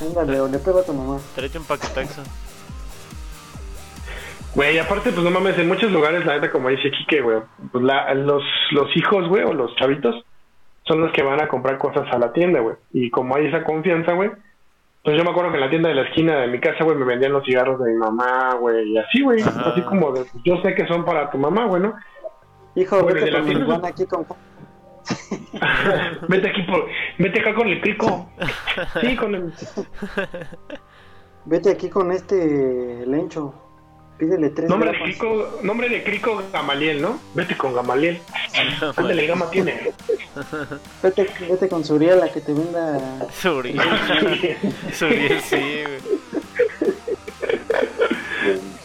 [0.00, 1.18] Ándale, o le pego a tu mamá.
[1.34, 2.22] tráete un paquetaxo.
[4.54, 7.38] Güey, aparte, pues no mames, en muchos lugares, la neta, como dice Kike, güey,
[7.72, 10.24] pues la, los, los hijos, güey, o los chavitos,
[10.86, 12.76] son los que van a comprar cosas a la tienda, güey.
[12.92, 14.30] Y como hay esa confianza, güey,
[15.04, 16.96] pues yo me acuerdo que en la tienda de la esquina de mi casa, güey,
[16.96, 19.42] me vendían los cigarros de mi mamá, güey, y así, güey.
[19.42, 21.94] Así como de, yo sé que son para tu mamá, güey, ¿no?
[22.76, 24.26] Hijo, mi tienda- hermana aquí con...
[26.28, 26.86] vete aquí, por,
[27.18, 28.28] vete acá con el crico.
[29.00, 29.52] Sí, con el...
[31.44, 33.54] Vete aquí con este lencho.
[34.18, 37.20] Pídele tres Nombre de crico, nombre de crico Gamaliel, ¿no?
[37.34, 38.18] Vete con Gamaliel.
[38.96, 39.92] Ándale, Gama tiene.
[41.02, 43.28] Vete, vete con Suriel a que te venda...
[43.30, 43.78] Suriel.
[44.92, 46.00] Suriel, sí, güey.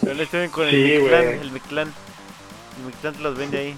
[0.01, 1.93] Yo le estoy con el Sí, Mictlán, el Mictlán.
[2.77, 3.75] El Mictlán te los vende ahí.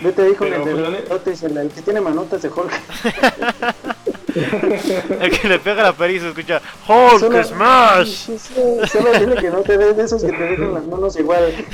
[0.00, 0.72] Vete ahí con Pero, el de
[1.42, 2.70] el, el que tiene manotas de Hulk.
[5.20, 8.06] El que le pega la se escucha Hulk Solo- Smash.
[8.06, 8.54] Sí, sí,
[8.90, 11.52] Solo dile que no te des de esos que te dejan las manos igual.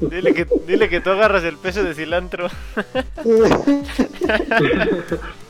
[0.00, 2.48] Dile que, dile que tú agarras el peso de cilantro.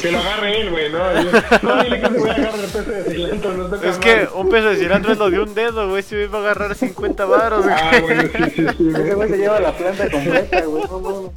[0.00, 0.98] Que lo agarre él, güey, ¿no?
[1.62, 4.28] No, dile que me voy a agarrar el peso de cilantro, no toca Es que
[4.34, 6.02] un peso de cilantro es lo de un dedo, güey.
[6.02, 7.74] Si me va a agarrar 50 varos, güey.
[7.76, 8.88] Ah, bueno, sí, sí, sí.
[8.88, 9.14] Ese güey.
[9.14, 10.84] güey se lleva la planta completa, güey.
[10.84, 11.30] No mames.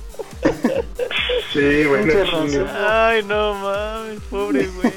[1.54, 2.06] Sí, güey.
[2.06, 2.68] No.
[2.88, 4.94] Ay, no mames, pobre güey.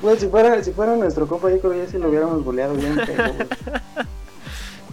[0.00, 2.74] Güey, si fuera, si fuera nuestro compa, yo creo que ya si lo hubiéramos boleado
[2.74, 3.48] bien, pero, güey.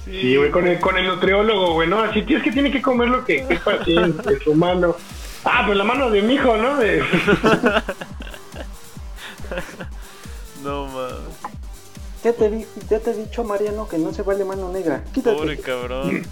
[0.10, 2.00] Sí, güey, con el, con el nutriólogo, güey, ¿no?
[2.02, 4.96] Así, es que tiene que comer lo que es para ti, de su mano.
[5.46, 6.76] Ah, pues la mano de mi hijo, ¿no?
[6.78, 7.04] De...
[10.64, 11.16] No mames,
[12.24, 15.04] Ya te, ya te he dicho, Mariano, que no se vale mano negra.
[15.14, 15.36] Quítate.
[15.38, 16.24] pobre cabrón.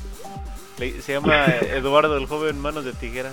[0.80, 3.32] Le- se llama Eduardo, el joven manos de tijera.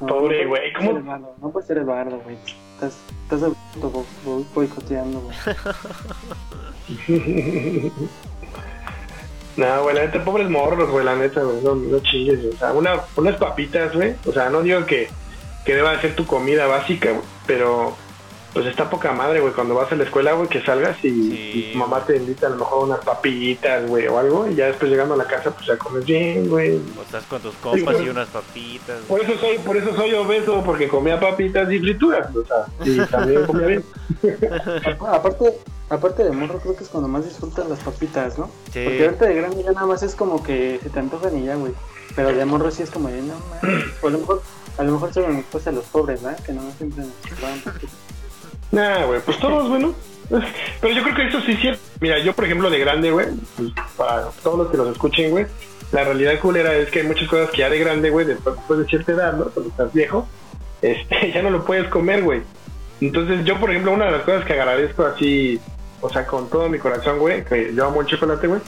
[0.00, 0.92] No, Pobre no güey, puede ¿cómo?
[0.92, 2.36] ser Eduardo, No puede ser Eduardo, güey.
[2.74, 3.50] Estás, estás
[4.54, 5.36] boicoteando, güey.
[9.56, 12.72] No, güey, la neta, pobres morros, güey, la neta, güey, no, no chingues, o sea,
[12.72, 15.08] una, unas papitas, güey, o sea, no digo que,
[15.64, 17.96] que deba de ser tu comida básica, güey, pero
[18.52, 21.52] pues está poca madre, güey, cuando vas a la escuela, güey, que salgas y, Sí,
[21.54, 24.66] y tu mamá te invita a lo mejor unas papitas, güey, o algo, y ya
[24.66, 26.80] después llegando a la casa, pues ya comes bien, güey.
[26.98, 29.00] O estás con tus compas y unas papitas.
[29.08, 32.98] Por eso soy, por eso soy obeso, porque comía papitas y frituras, o sea, y
[33.06, 33.84] también comía bien.
[35.00, 35.58] Aparte,
[35.88, 38.50] aparte de morro, creo que es cuando más disfrutas las papitas, ¿no?
[38.72, 38.82] Sí.
[38.84, 41.56] Porque ahorita de grande ya nada más es como que se te antojan y ya,
[41.56, 41.72] güey.
[42.16, 43.84] Pero de morro sí es como de, no mames.
[44.02, 44.42] O a lo mejor,
[44.78, 46.42] a lo mejor solo nos pasa a los pobres, ¿verdad?
[46.44, 47.90] Que no siempre nos dan papitas.
[48.72, 49.94] Nah, güey, pues todos, bueno.
[50.80, 51.82] Pero yo creo que eso sí es cierto.
[52.00, 55.46] Mira, yo por ejemplo de grande, güey, pues, para todos los que nos escuchen, güey,
[55.92, 58.86] la realidad culera es que hay muchas cosas que ya de grande, güey, después, de
[58.86, 59.46] cierta edad, ¿no?
[59.46, 60.28] Cuando estás viejo,
[60.82, 62.42] este, ya no lo puedes comer, güey.
[63.00, 65.58] Entonces yo, por ejemplo, una de las cosas que agradezco así,
[66.00, 68.60] o sea, con todo mi corazón, güey, que yo amo el chocolate, güey,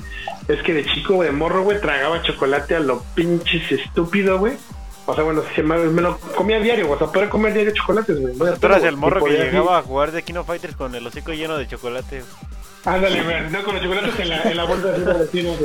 [0.48, 4.54] es que de chico, de morro, güey, tragaba chocolate a lo pinches estúpido, güey.
[5.06, 6.96] O sea, bueno, si me, me lo comía diario, güey.
[6.96, 8.34] O sea, podía comer diario chocolates, güey.
[8.36, 11.06] No, Tú eras el morro y que llegaba a jugar de Kino Fighters con el
[11.06, 12.22] hocico lleno de chocolate.
[12.84, 13.50] Ándale, güey.
[13.50, 15.56] No, con los chocolates en la, en la bolsa de vecinos,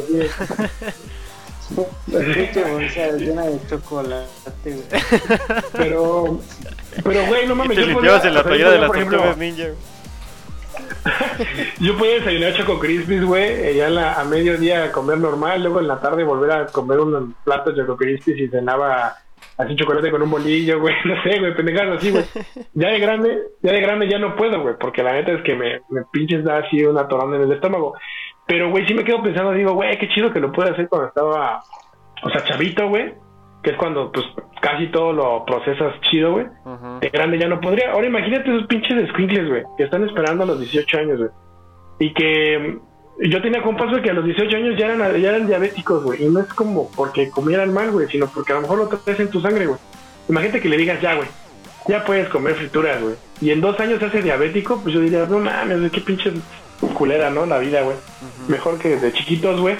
[2.71, 4.27] bolsa llena de chocolate,
[4.65, 4.83] güey.
[5.73, 6.39] Pero,
[7.03, 7.75] pero, güey, no Y mames.
[7.77, 9.63] te yo limpiabas podía- en la o sea, yo toallera de las tortugas ninja.
[11.79, 15.87] Yo podía desayunar Choco Crispies, güey, eh, ya la- a mediodía comer normal, luego en
[15.87, 19.17] la tarde volver a comer un plato de Choco Crispies y cenaba
[19.57, 22.23] así chocolate con un bolillo, güey, no sé, güey, pendejadas así, güey.
[22.73, 25.55] Ya de grande, ya de grande ya no puedo, güey, porque la neta es que
[25.55, 27.93] me, me pinches da así una torón en el estómago.
[28.45, 31.09] Pero, güey, sí me quedo pensando, digo, güey, qué chido que lo pude hacer cuando
[31.09, 31.61] estaba,
[32.23, 33.13] o sea, chavito, güey,
[33.61, 34.25] que es cuando, pues,
[34.61, 36.45] casi todo lo procesas chido, güey
[36.99, 37.91] de grande ya no podría.
[37.91, 41.29] Ahora imagínate esos pinches squinkles, güey, que están esperando a los 18 años, güey.
[41.99, 42.79] Y que
[43.19, 46.23] yo tenía compas, que a los 18 años ya eran, ya eran diabéticos, güey.
[46.23, 49.19] Y no es como porque comieran mal, güey, sino porque a lo mejor lo traes
[49.19, 49.79] en tu sangre, güey.
[50.29, 51.27] Imagínate que le digas, ya, güey,
[51.87, 53.15] ya puedes comer frituras, güey.
[53.41, 56.31] Y en dos años se hace diabético, pues yo diría, no mames, qué pinche
[56.93, 57.45] culera, ¿no?
[57.45, 57.97] La vida, güey.
[58.47, 59.75] Mejor que de chiquitos, güey.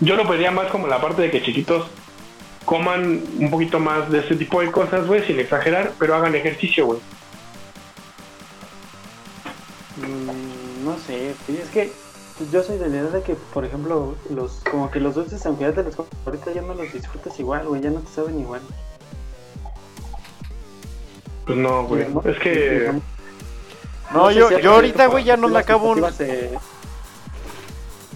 [0.00, 1.86] Yo lo pediría más como la parte de que chiquitos
[2.64, 6.86] coman un poquito más de ese tipo de cosas, güey, sin exagerar, pero hagan ejercicio,
[6.86, 7.00] güey.
[9.96, 11.90] Mm, no sé, es que
[12.52, 15.64] yo soy de la idea de que, por ejemplo, los como que los dulces, aunque
[15.64, 15.94] ya te los
[16.26, 18.60] ahorita ya no los disfrutas igual, güey, ya no te saben igual.
[21.46, 22.06] Pues no, güey.
[22.08, 22.22] ¿no?
[22.24, 22.92] Es que.
[24.12, 26.58] No, sé yo, si yo ahorita, güey, ya no me acabo se-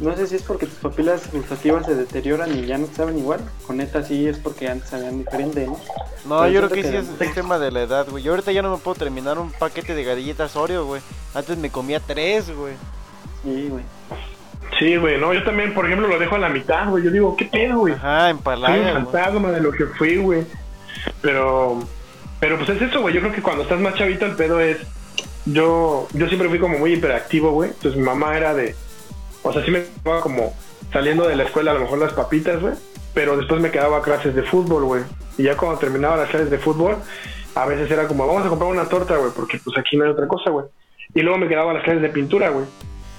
[0.00, 3.18] No sé si es porque tus papilas gustativas se deterioran y ya no te saben
[3.18, 3.40] igual.
[3.66, 5.78] Con neta sí es porque antes sabían diferente, ¿no?
[6.24, 8.22] No, Pero yo creo siento que sí que- es el tema de la edad, güey.
[8.22, 11.02] Yo ahorita ya no me puedo terminar un paquete de galletas Oreo, güey.
[11.34, 12.74] Antes me comía tres, güey.
[13.42, 13.84] Sí, güey.
[14.78, 17.04] Sí, güey, no, yo también, por ejemplo, lo dejo a la mitad, güey.
[17.04, 17.94] Yo digo, ¿qué pedo, güey?
[17.94, 18.92] Ajá, Soy un empalaga, güey.
[18.92, 20.44] fantasma de lo que fui, güey.
[21.20, 21.80] Pero.
[22.40, 23.14] Pero pues es eso, güey.
[23.14, 24.78] Yo creo que cuando estás más chavito, el pedo es.
[25.44, 27.70] Yo, yo siempre fui como muy hiperactivo, güey.
[27.70, 28.74] Entonces mi mamá era de.
[29.42, 30.54] O sea, sí me quedaba como
[30.92, 32.74] saliendo de la escuela, a lo mejor las papitas, güey.
[33.14, 35.02] Pero después me quedaba a clases de fútbol, güey.
[35.36, 36.96] Y ya cuando terminaba las clases de fútbol,
[37.54, 40.10] a veces era como, vamos a comprar una torta, güey, porque pues aquí no hay
[40.10, 40.66] otra cosa, güey.
[41.14, 42.64] Y luego me quedaba a las clases de pintura, güey.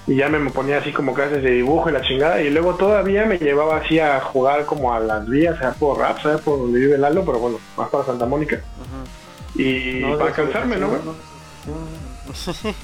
[0.06, 2.40] Y ya me ponía así como clases de dibujo y la chingada.
[2.42, 6.20] Y luego todavía me llevaba así a jugar como a las vías, sea por rap,
[6.20, 8.56] sea por donde vive Lalo, pero bueno, más para Santa Mónica.
[8.56, 9.62] Ujú.
[9.62, 11.00] Y No, para cansarme, ¿no, güey?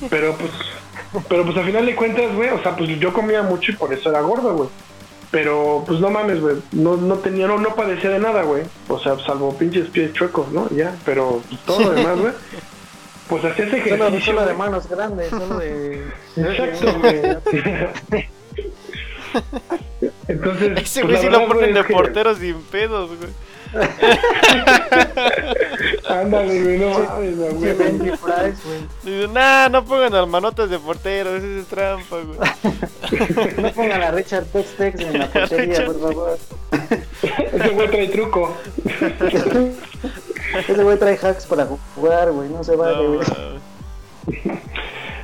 [0.09, 0.51] Pero pues,
[1.29, 3.93] pero pues al final de cuentas, güey, o sea, pues yo comía mucho y por
[3.93, 4.69] eso era gordo, güey.
[5.31, 8.65] Pero pues no mames, güey, no, no tenía, no, no padecía de nada, güey.
[8.89, 10.69] O sea, salvo pinches pies chuecos, ¿no?
[10.71, 12.33] Ya, pero pues, todo lo demás, güey.
[13.31, 14.21] Pues hacías Solo, ejercicio.
[14.27, 14.57] solo de güey.
[14.59, 16.05] manos grandes, solo de...
[16.37, 17.21] Exacto, güey.
[20.29, 23.11] Entonces, Ese pues, güey la sí lo ponen güey, de es que- portero sin pedos,
[23.17, 23.31] güey.
[26.09, 27.37] Ándale, güey, no mames,
[29.05, 29.29] güey.
[29.33, 32.37] Nah, no pongan al manotas de portero, ese es trampa, güey.
[33.63, 36.39] No pongan a Richard Tex Tex en la portería, por favor.
[37.53, 38.57] Ese güey trae truco.
[40.59, 43.19] Ese güey trae hacks para jugar, güey, no se vale, No, güey.
[43.19, 44.61] mames.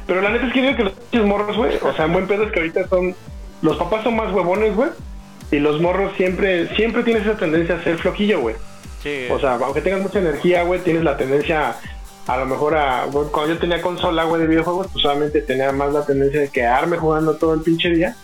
[0.06, 2.26] Pero la neta es que digo que los pinches morros, güey, o sea, en buen
[2.26, 3.14] pedo es que ahorita son.
[3.62, 4.90] Los papás son más huevones, güey.
[5.50, 8.54] Y los morros siempre, siempre tienes esa tendencia a ser floquillo, güey.
[9.02, 9.26] Sí.
[9.30, 11.76] O sea, aunque tengas mucha energía, güey, tienes la tendencia
[12.26, 13.06] a lo mejor a.
[13.06, 16.48] bueno, cuando yo tenía consola, güey, de videojuegos, pues solamente tenía más la tendencia de
[16.48, 18.16] quedarme jugando todo el pinche día.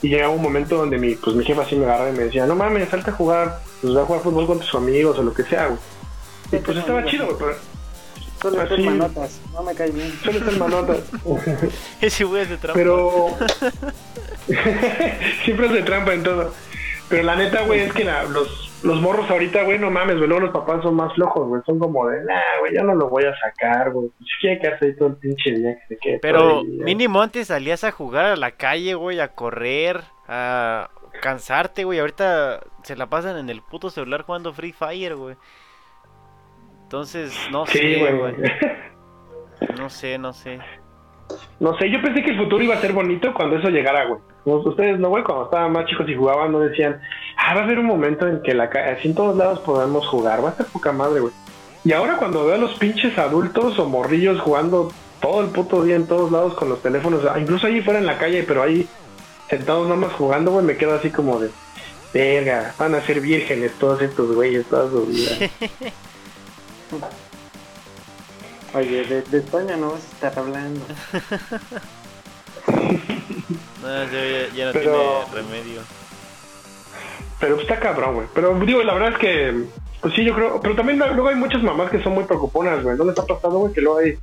[0.00, 2.46] Y llegaba un momento donde mi, pues mi jefa así me agarraba y me decía,
[2.46, 5.34] no mames, salta a jugar, pues ve a jugar fútbol con tus amigos o lo
[5.34, 5.78] que sea, güey.
[6.52, 7.54] Y pues estaba chido, güey, pero
[8.40, 10.12] Solo hacer manotas, no me cae bien.
[10.22, 10.98] suele ser manotas.
[12.00, 12.78] ese güey es de trampa.
[12.78, 13.30] Pero
[15.44, 16.52] siempre hace trampa en todo.
[17.08, 20.28] Pero la neta, güey, es que la- los, los morros ahorita, güey, no mames, güey,
[20.28, 21.62] luego los papás son más flojos, güey.
[21.64, 24.08] Son como de, nah, güey, ya no lo voy a sacar, güey.
[24.16, 26.18] Pues si quiere quedarse ahí todo el pinche día que se quede.
[26.20, 26.84] Pero día.
[26.84, 30.90] mínimo antes salías a jugar a la calle, güey, a correr, a
[31.22, 31.98] cansarte, güey.
[31.98, 35.36] Ahorita se la pasan en el puto celular jugando Free Fire, güey.
[36.88, 38.16] Entonces, no Sí, sé, güey.
[38.16, 38.34] güey.
[39.76, 40.58] No sé, no sé.
[41.60, 44.20] No sé, yo pensé que el futuro iba a ser bonito cuando eso llegara, güey.
[44.44, 47.00] Ustedes no, güey, cuando estaban más chicos y jugaban, no decían,
[47.36, 50.06] ah, va a haber un momento en que la ca- así en todos lados podemos
[50.06, 51.32] jugar, va a ser poca madre, güey.
[51.84, 55.96] Y ahora cuando veo a los pinches adultos o morrillos jugando todo el puto día
[55.96, 58.88] en todos lados con los teléfonos, ah, incluso ahí fuera en la calle, pero ahí
[59.50, 61.50] sentados nada más jugando, güey, me quedo así como de,
[62.14, 65.30] verga, van a ser vírgenes todos estos güeyes toda su vida.
[68.74, 70.80] Oye, de, de España no vas a estar hablando.
[73.82, 75.80] No, ya, ya no Pero- tiene remedio.
[77.40, 78.26] Pero está cabrón, güey.
[78.34, 79.64] Pero digo, la verdad es que
[80.00, 80.60] Pues sí, yo creo.
[80.60, 82.96] Pero también luego hay muchas mamás que son muy preocuponas, güey.
[82.96, 83.72] ¿No les ha pasado, güey?
[83.72, 84.18] Que luego hay.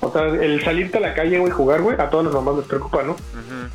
[0.00, 2.66] O sea, el salirte a la calle, güey, jugar, güey, a todas las mamás les
[2.66, 3.16] preocupa, ¿no?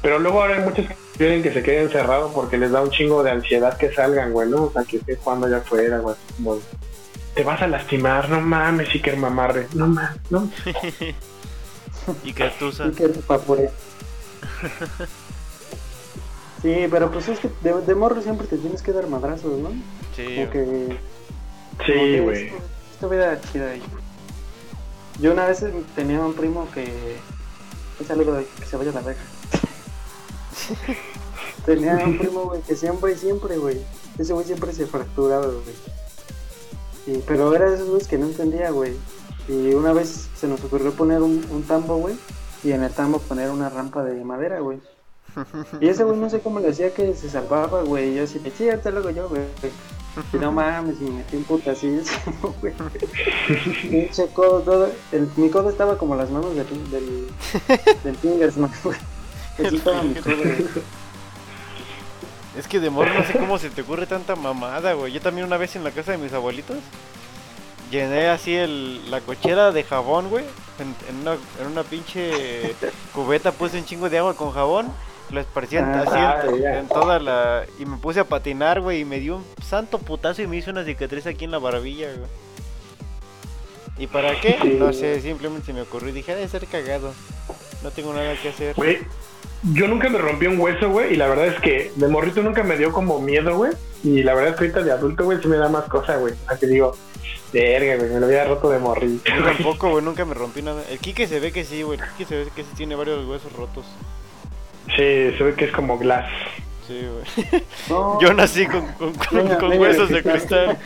[0.02, 2.92] Pero luego ahora hay muchas que quieren que se queden encerrados porque les da un
[2.92, 4.64] chingo de ansiedad que salgan, güey, ¿no?
[4.66, 6.16] O sea, que estés jugando allá afuera, güey.
[6.38, 6.60] Como,
[7.36, 9.68] te vas a lastimar, no mames, sí que mamarre.
[9.74, 10.50] No mames, no.
[12.24, 13.70] Y que tú Y que pa' puré.
[16.62, 19.70] Sí, pero pues es que de, de morro siempre te tienes que dar madrazos, ¿no?
[20.16, 20.52] Sí, Como güey.
[20.52, 20.98] que
[21.86, 22.46] Sí, güey.
[22.48, 22.58] esto-
[22.94, 23.82] Esta vida chida ahí.
[25.20, 25.64] Yo una vez
[25.96, 27.18] tenía un primo que.
[28.00, 29.22] Un saludo de que se vaya a la verga.
[31.66, 33.80] tenía un primo, güey, que siempre, siempre, güey.
[34.20, 35.76] Ese güey siempre se fracturaba, güey.
[37.08, 38.94] Y, pero era de esos güeyes que no entendía, güey.
[39.48, 42.16] Y una vez se nos ocurrió poner un, un tambo, güey.
[42.64, 44.80] Y en el tambo poner una rampa de madera, güey.
[45.80, 48.16] Y ese güey no sé cómo le hacía que se salvaba, güey.
[48.16, 49.42] Yo así, sí, ahorita lo hago yo, güey.
[50.34, 52.74] Y no mames, me metí un putasísimo, güey.
[53.90, 54.90] Pinche codo, todo.
[55.12, 57.28] El, mi codo estaba como las manos del, del,
[58.04, 58.98] del fingers, ¿no, güey?
[59.66, 60.68] Así estaba mi codo, güey.
[62.58, 65.14] Es que de morro no sé cómo se te ocurre tanta mamada, güey.
[65.14, 66.78] Yo también una vez en la casa de mis abuelitos
[67.90, 70.44] llené así el, la cochera de jabón, güey.
[70.80, 72.76] En, en una, en una pinche
[73.14, 74.92] cubeta puse un chingo de agua con jabón.
[75.30, 77.64] Lo esparcí en- Ah, así en- ah, en, toda la...
[77.80, 79.02] Y me puse a patinar, güey.
[79.02, 82.08] Y me dio un santo putazo y me hizo una cicatriz aquí en la barbilla,
[82.14, 82.30] güey.
[83.98, 84.58] ¿Y para qué?
[84.62, 84.76] Sí.
[84.80, 87.14] No sé, simplemente se me ocurrió y dije, "Ha de ser cagado.
[87.84, 88.76] No tengo nada que hacer.
[88.76, 89.00] Güey,
[89.64, 92.64] yo nunca me rompí un hueso, güey, y la verdad es que de morrito nunca
[92.64, 93.72] me dio como miedo, güey.
[94.04, 96.34] Y la verdad es que ahorita de adulto, güey, sí me da más cosa, güey.
[96.48, 96.96] A que digo,
[97.54, 99.32] verga, güey, me lo había roto de morrito.
[99.36, 100.82] Yo tampoco, güey, nunca me rompí nada.
[100.90, 102.00] El Kike se ve que sí, güey.
[102.00, 103.86] El Kike se ve que sí tiene varios huesos rotos.
[104.88, 106.30] Sí, se ve que es como glass.
[106.88, 107.64] Sí, güey.
[107.90, 110.78] No, Yo nací con, con, huesos de cristal.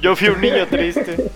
[0.00, 1.30] Yo fui un niño triste.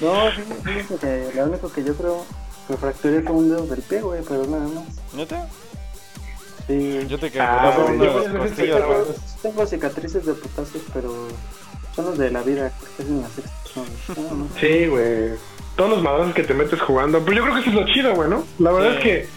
[0.00, 0.30] No,
[0.62, 2.24] fíjate que lo único que yo creo
[2.72, 4.84] que fracturé fue un dedo del pie, güey, pero nada más.
[5.14, 5.48] ¿Neta?
[6.66, 7.00] Sí.
[7.08, 9.12] Yo te Ah, quedé güey, una yo varias veces costilla pensaba- rota.
[9.42, 11.28] Tengo cicatrices de putazos, pero
[11.96, 14.20] son los de la vida, que es en la sexta.
[14.20, 14.48] No.
[14.60, 15.30] Sí, güey.
[15.76, 17.20] Todos los madrazos que te metes jugando.
[17.24, 18.44] Pero yo creo que eso es lo chido, güey, ¿no?
[18.58, 18.96] La verdad Sí.
[18.98, 19.28] es que,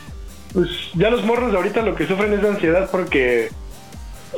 [0.53, 3.49] pues, ya los morros de ahorita lo que sufren es de ansiedad porque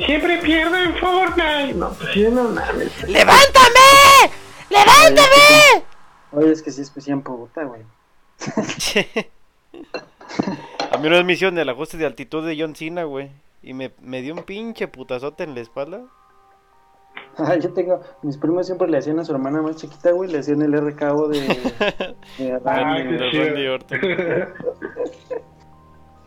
[0.06, 1.74] siempre pierden Fortnite.
[1.74, 2.90] No, pues sí, no mames.
[3.06, 4.30] ¡Levántame!
[4.70, 5.84] ¡Levántame!
[6.32, 7.82] Oye, es que sí es que sí en puta, güey.
[10.90, 13.30] A mí una vez me hicieron el ajuste de altitud de John Cena, güey.
[13.62, 16.00] Y me, me dio un pinche putazote en la espalda.
[17.36, 20.38] Ah, yo tengo, mis primos siempre le hacían a su hermana más chiquita, güey, le
[20.38, 21.40] hacían el RKO de,
[22.38, 24.48] de Ah, de.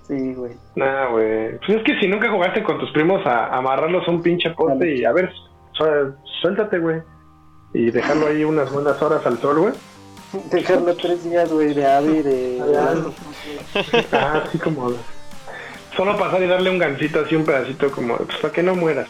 [0.08, 0.54] Sí, güey.
[0.76, 1.58] Nah, güey.
[1.60, 4.50] Pues es que si nunca jugaste con tus primos a, a amarrarlos a un pinche
[4.52, 5.32] poste y a ver,
[5.74, 7.02] su- suéltate, güey.
[7.74, 9.74] Y dejarlo ahí unas buenas horas al sol, güey.
[10.52, 12.62] Dejarlo tres días, güey, de Abby, de...
[14.12, 14.94] Ah, así como.
[15.96, 19.08] Solo pasar y darle un gancito así, un pedacito, como, pues para que no mueras.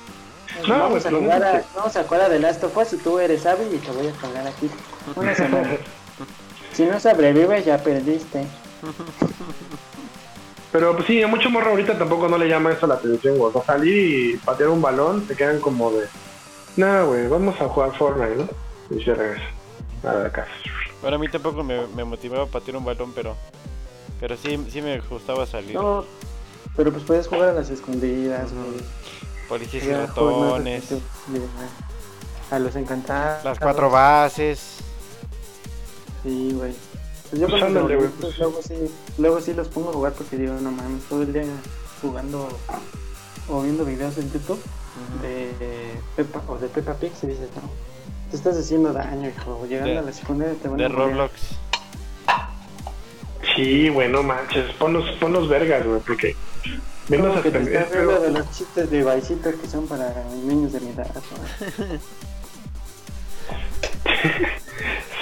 [0.67, 2.97] No, vamos, güey, a jugar a, vamos a jugar a The Last of Us y
[2.97, 4.69] tú eres Abby y te voy a colgar aquí.
[5.15, 5.69] Una semana.
[6.73, 8.45] si no sobrevives, ya perdiste.
[10.71, 13.51] Pero pues sí, a mucho morro ahorita tampoco no le llama eso la atención, güey.
[13.53, 16.07] O salir y patear un balón, se quedan como de.
[16.77, 18.47] Nah, güey, vamos a jugar Fortnite, ¿no?
[18.95, 19.43] Y se regresa.
[20.03, 20.51] A la casa.
[21.01, 23.35] Bueno, a mí tampoco me, me motivaba a patear un balón, pero.
[24.19, 25.73] Pero sí, sí me gustaba salir.
[25.73, 26.05] No,
[26.75, 28.81] pero pues puedes jugar a las escondidas, güey.
[29.49, 30.83] Policías y ratones.
[32.51, 33.43] A los encantados.
[33.43, 34.77] Las cuatro bases.
[36.23, 36.73] Sí, güey.
[37.29, 38.75] Pues yo Pues con mis ándale, güey, abuelitos luego sí,
[39.17, 41.45] luego sí los pongo a jugar porque digo, no mames, todo el día
[42.01, 42.49] jugando
[43.49, 44.61] o viendo videos en YouTube
[45.21, 47.69] de Peppa o de Peppa Pig se dice, no.
[48.31, 49.65] Te estás haciendo daño, hijo.
[49.67, 51.07] Llegando De- a la secundaria te van De a morir.
[51.15, 51.33] Roblox.
[53.55, 54.71] Sí, güey, no manches.
[54.73, 56.35] Ponlos, ponlos vergas, güey, porque.
[57.09, 60.13] Menos que te estás riendo de los chistes de Baisito que son para
[60.45, 61.07] niños de mi edad.
[61.13, 61.85] ¿no?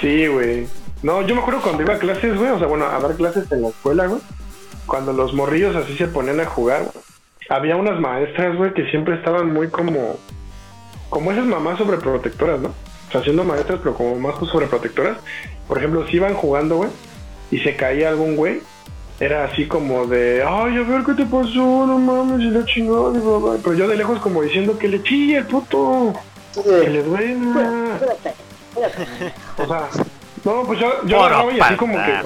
[0.00, 0.66] Sí, güey.
[1.02, 3.50] No, yo me acuerdo cuando iba a clases, güey, o sea, bueno, a dar clases
[3.52, 4.20] en la escuela, güey.
[4.86, 7.04] Cuando los morrillos así se ponían a jugar, güey,
[7.48, 10.16] había unas maestras, güey, que siempre estaban muy como.
[11.10, 12.72] Como esas mamás sobreprotectoras, ¿no?
[13.10, 15.18] O sea, siendo maestras, pero como más sobreprotectoras.
[15.66, 16.90] Por ejemplo, si iban jugando, güey,
[17.50, 18.60] y se caía algún güey,
[19.18, 23.12] era así como de, ay, a ver qué te pasó, no mames, y la chingada,
[23.16, 23.56] y bla, bla".
[23.64, 26.14] pero yo de lejos como diciendo que le chille el puto,
[26.54, 27.94] que le duela.
[27.94, 28.34] Espérate,
[28.68, 29.32] espérate.
[29.58, 29.88] O sea,
[30.44, 32.22] no, pues yo, yo agarraba y así como que.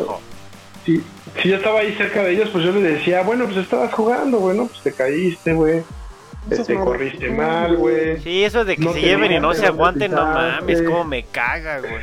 [0.85, 1.03] Si,
[1.43, 4.39] si yo estaba ahí cerca de ellos, pues yo les decía, bueno, pues estabas jugando,
[4.39, 4.67] güey, ¿no?
[4.67, 5.83] Pues te caíste, güey.
[6.51, 6.85] Este, malo.
[6.87, 8.21] corriste mal, güey.
[8.21, 10.83] Sí, eso de que No se te lleven y no se te aguanten, no mames,
[10.83, 12.03] como me caga, güey.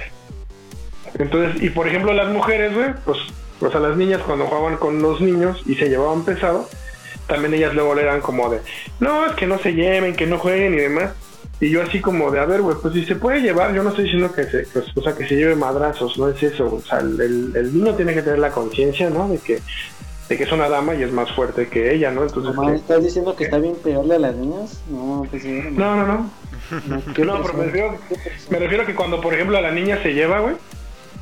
[1.19, 3.17] Entonces, y por ejemplo las mujeres, güey, pues,
[3.59, 6.67] pues a las niñas cuando jugaban con los niños y se llevaban pesado,
[7.27, 8.61] también ellas luego le eran como de,
[8.99, 11.11] no, es que no se lleven, que no jueguen y demás.
[11.59, 13.89] Y yo así como de, a ver, güey, pues si se puede llevar, yo no
[13.89, 16.81] estoy diciendo que se, pues, o sea, que se lleve madrazos, no es eso, o
[16.81, 19.27] sea, el, el- el niño tiene que tener la conciencia, ¿no?
[19.29, 19.59] De que,
[20.32, 22.23] de que es una dama y es más fuerte que ella, ¿no?
[22.23, 24.82] Entonces, Mamá, que- ¿estás diciendo que está bien pegarle a las niñas?
[24.89, 25.61] No, pues sí.
[25.71, 26.32] no, no, no,
[27.13, 27.65] ¿Qué no, pero me
[28.59, 30.55] refiero, a que cuando, por ejemplo, a la niña se lleva, güey,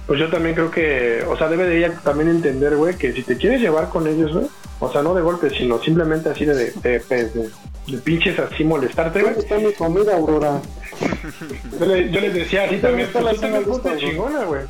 [0.06, 3.24] pues yo también creo que, o sea, debe de ella también entender, güey, que si
[3.24, 4.46] te quieres llevar con ellos, güey,
[4.80, 7.00] o sea, no de golpe, sino simplemente así de, de, de,
[7.30, 7.50] de-
[7.88, 9.34] de pinches así molestarte, güey.
[9.34, 10.62] ¿Dónde está mi comida, Aurora?
[11.80, 14.62] Yo, le- yo les decía así también, está la tú también chingona, güey.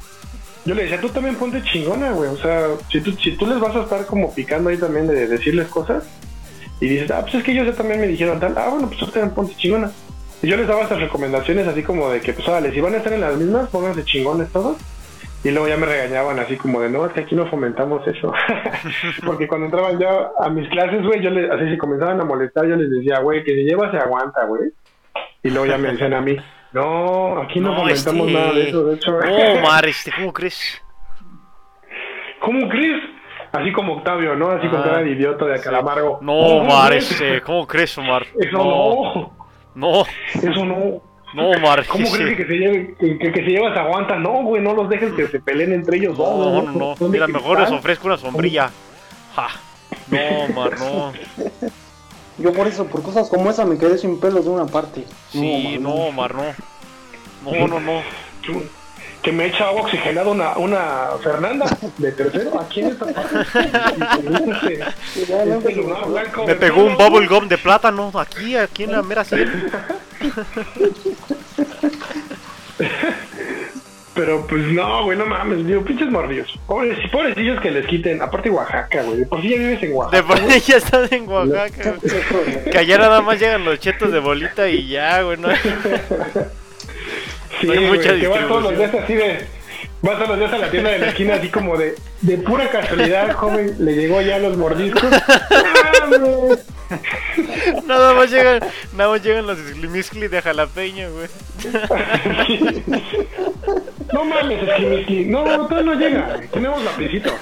[0.66, 2.30] Yo le decía, tú también ponte chingona, güey.
[2.30, 5.28] O sea, si tú, si tú les vas a estar como picando ahí también de
[5.28, 6.04] decirles cosas,
[6.82, 9.00] y dices, ah, pues es que ellos ya también me dijeron tal, ah, bueno, pues
[9.00, 9.92] tú también ponte chingona.
[10.42, 12.98] Y yo les daba estas recomendaciones así como de que, pues, órale, si van a
[12.98, 14.78] estar en las mismas, pónganse chingones todos.
[15.44, 18.34] Y luego ya me regañaban así como de, no, es que aquí no fomentamos eso.
[19.26, 22.68] Porque cuando entraban ya a mis clases, güey, yo les, así se comenzaban a molestar,
[22.68, 24.72] yo les decía, güey, que se lleva se aguanta, güey.
[25.44, 26.38] Y luego ya me decían a mí,
[26.74, 29.12] no, aquí no, fomentamos este- nada de eso, de hecho.
[29.12, 30.82] No, Omar, este, ¿cómo crees?
[32.40, 33.02] ¿Cómo crees?
[33.52, 34.52] Así como Octavio, ¿no?
[34.52, 36.20] Así con Ah, cara de idiota de Calamargo.
[36.22, 37.12] No, ¿Cómo Omar, crees?
[37.12, 38.26] este, ¿cómo crees, Omar?
[38.40, 39.34] Eso No,
[39.76, 40.04] no, no,
[40.36, 41.02] eso no.
[41.34, 41.86] no, Omar.
[41.88, 44.16] ¿Cómo crees que, que se lleve, que, que, que se lleva se aguanta?
[44.18, 46.18] No, güey, no los dejes que se peleen entre ellos.
[46.18, 46.96] No, no, no.
[46.96, 48.70] De Mira, mejor les ofrezco una sombrilla.
[49.36, 49.48] Ja.
[50.12, 50.20] No,
[50.54, 51.12] Omar, no.
[52.40, 55.06] Yo por eso, por cosas como esa, me quedé sin pelos de una parte.
[55.32, 55.94] Sí, no.
[55.94, 56.44] Omar, no.
[57.44, 58.02] No, no, no.
[59.22, 61.66] Que me echa agua oxigenada una, una Fernanda
[61.98, 63.36] de tercero aquí en esta parte.
[65.20, 69.70] Este, este Me pegó un bubble gum de plátano aquí, aquí en la mera sien.
[74.20, 76.54] Pero pues no, güey, no mames, digo, pinches morrillos.
[76.68, 78.22] Pobres, pobrecillos que les quiten.
[78.22, 79.20] Aparte Oaxaca, güey.
[79.20, 80.28] de Por si ya vives en De Oaxaca.
[80.28, 81.94] por sí ya están en Oaxaca.
[82.02, 82.64] güey.
[82.70, 85.38] Que allá nada más llegan los chetos de bolita y ya, güey.
[85.38, 85.48] ¿no?
[85.56, 85.70] Sí,
[87.68, 89.38] No hay güey, mucha que vas todos los días así de.
[90.02, 91.96] Vas todos los días a la tienda de la esquina así como de.
[92.22, 95.04] De pura casualidad, joven, le llegó ya los mordiscos.
[96.00, 96.66] ¡Mames!
[97.86, 98.62] Nada más llegan,
[98.96, 101.28] nada más llegan los esclimiscli de jalapeño, güey.
[104.12, 105.26] No mames, Esquimistli.
[105.26, 106.40] No, todavía no llega.
[106.52, 107.32] Tenemos lapicito.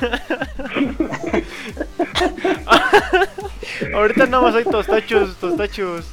[3.94, 6.06] Ahorita nada más hay tostachos, tostachos.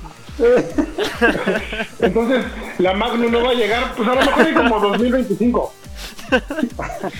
[2.00, 2.44] Entonces,
[2.78, 5.74] la Magnum no va a llegar, pues a lo mejor hay como 2025.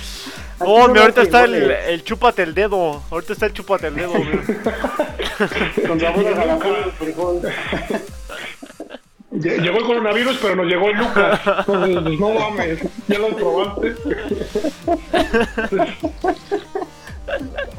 [0.60, 3.02] Oh, no ahorita está el, el chúpate el dedo.
[3.10, 4.12] Ahorita está el chúpate el dedo.
[5.86, 7.40] Con sabor a y frijol.
[9.32, 11.40] Lle- Llegó el coronavirus, pero nos llegó el Lucas.
[11.66, 13.94] Entonces, no mames, ya lo probaste.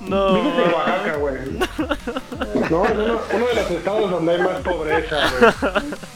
[0.00, 0.34] No.
[0.42, 1.34] Vives en Oaxaca, güey.
[2.70, 5.52] No, es uno, uno de los estados donde hay más pobreza, güey.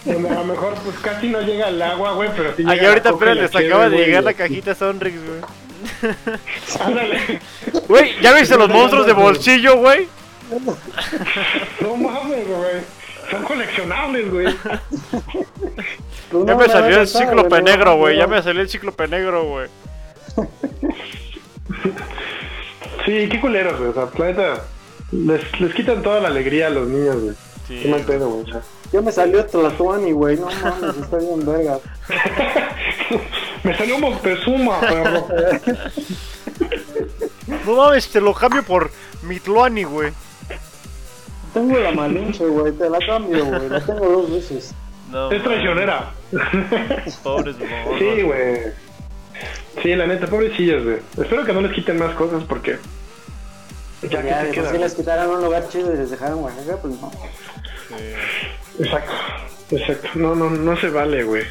[0.05, 2.89] Donde a lo mejor, pues casi no llega el agua, güey, pero sí llega Allá
[2.89, 5.41] ahorita la les acaba de llegar la cajita Sonrix, güey.
[6.81, 7.41] Ándale.
[7.89, 10.09] Güey, ¿ya viste los monstruos de bolsillo, güey?
[11.81, 12.83] No mames, güey.
[13.31, 14.47] Son coleccionables, güey.
[14.47, 14.81] Ya
[16.33, 18.17] no, me salió el cíclope güey, negro, no, güey.
[18.17, 18.35] Ya no.
[18.35, 19.69] me salió el cíclope negro, güey.
[23.05, 23.91] Sí, qué culeros, güey.
[23.91, 24.63] O sea, la neta,
[25.11, 27.35] les, les quitan toda la alegría a los niños, güey.
[27.69, 27.81] Sí.
[27.83, 28.43] Qué mal pedo, güey.
[28.43, 28.63] O sea.
[28.93, 30.37] Ya me salió Tlatuani, güey.
[30.37, 31.79] No mames, está bien verga.
[33.65, 35.29] Me salió Moctezuma, perro.
[37.67, 38.91] No mames, te lo cambio por
[39.23, 40.13] Mitluani, güey.
[41.55, 42.73] Tengo la malinche, güey.
[42.73, 43.69] Te la cambio, güey.
[43.69, 44.75] La tengo dos veces.
[45.11, 46.13] No, Es traicionera.
[47.23, 47.57] Pobres.
[47.99, 48.73] Sí, güey.
[49.83, 50.99] Sí, la neta, pobrecillos, güey.
[51.21, 52.79] Espero que no les quiten más cosas porque.
[54.03, 56.95] Ya, Ya, que se sí les quitaran un lugar chido y les dejaran Oaxaca, pues
[57.01, 57.11] no.
[57.89, 58.83] Sí.
[58.83, 59.13] Exacto,
[59.71, 60.09] exacto.
[60.15, 61.45] No, no, no se vale, güey.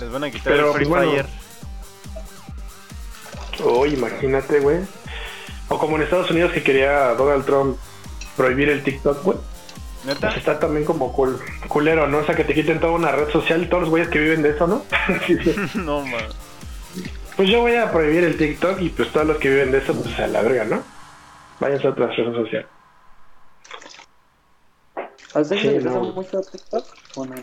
[0.00, 1.10] Les van a quitar Pero, el Free pues, bueno.
[1.12, 1.26] Fire.
[3.64, 4.78] Oh, imagínate, güey.
[5.68, 7.76] O como en Estados Unidos que quería Donald Trump
[8.36, 9.38] prohibir el TikTok, güey.
[10.04, 10.28] ¿Neta?
[10.28, 12.18] Pues está también como cul- culero, ¿no?
[12.18, 14.50] O sea, que te quiten toda una red social, todos los güeyes que viven de
[14.50, 14.84] eso, ¿no?
[15.74, 16.24] No, man.
[17.38, 19.94] Pues yo voy a prohibir el TikTok y pues todos los que viven de eso,
[19.94, 20.82] pues a la verga, ¿no?
[21.60, 22.66] Váyanse a otra red social.
[25.34, 26.00] ¿A ustedes Sí, les no.
[26.00, 26.84] mucho TikTok
[27.14, 27.34] o no?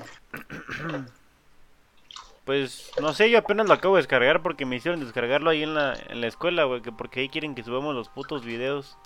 [2.43, 5.73] Pues no sé, yo apenas lo acabo de descargar porque me hicieron descargarlo ahí en
[5.73, 6.81] la, en la escuela, güey.
[6.81, 8.97] Que porque ahí quieren que subamos los putos videos.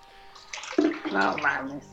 [1.12, 1.88] No mames.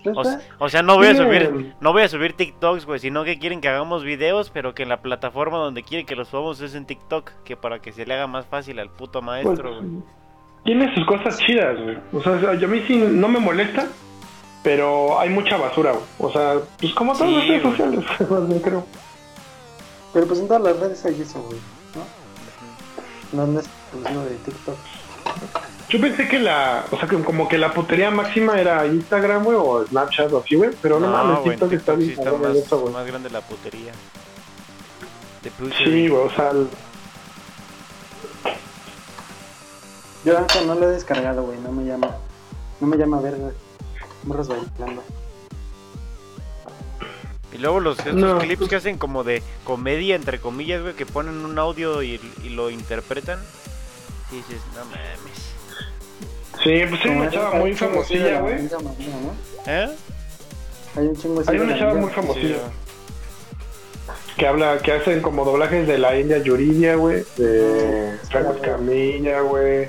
[0.58, 3.38] O, o sea, no voy a subir, no voy a subir TikToks, güey, sino que
[3.38, 6.74] quieren que hagamos videos, pero que en la plataforma donde quieren que los subamos es
[6.74, 10.02] en TikTok, que para que se le haga más fácil al puto Pues, maestro, güey.
[10.64, 11.98] tiene sus cosas chidas, güey.
[12.12, 13.86] O sea, yo a mí sí no me molesta,
[14.62, 16.04] pero hay mucha basura, güey.
[16.18, 17.76] O sea, pues como todas Sí, las redes güey.
[17.76, 18.86] sociales, más bien creo.
[20.12, 21.58] Pero pues en todas las redes hay eso, güey.
[23.32, 23.46] ¿no?
[23.46, 24.76] No es exclusivo de TikTok.
[25.88, 29.56] Yo pensé que la, o sea, que como que la putería máxima era Instagram, güey,
[29.60, 30.70] o Snapchat o así, güey.
[30.82, 32.92] Pero no, mames, güey, en TikTok está TikTok sí bien está más, eso, güey.
[32.92, 33.92] más grande la putería.
[35.42, 35.50] De.
[35.78, 36.68] Sí, güey, o sea, el-
[40.24, 41.58] Yo la neta no lo he descargado, güey.
[41.60, 42.16] No me llama.
[42.80, 43.50] No me llama verga.
[44.24, 45.04] Morros bailando.
[47.52, 48.38] Y luego los estos No.
[48.38, 52.48] clips que hacen como de comedia, entre comillas, güey, que ponen un audio y, y
[52.50, 53.38] lo interpretan.
[54.32, 55.54] Y dices, no mames.
[56.62, 58.54] Sí, pues hay una chava muy famosilla, la güey.
[59.66, 59.88] ¿Eh?
[60.96, 62.56] Hay un chingo Hay una chava muy famosilla.
[64.36, 69.88] Que habla, que hacen como doblajes de la India Yuridia, güey, de Franco Escamilla, güey.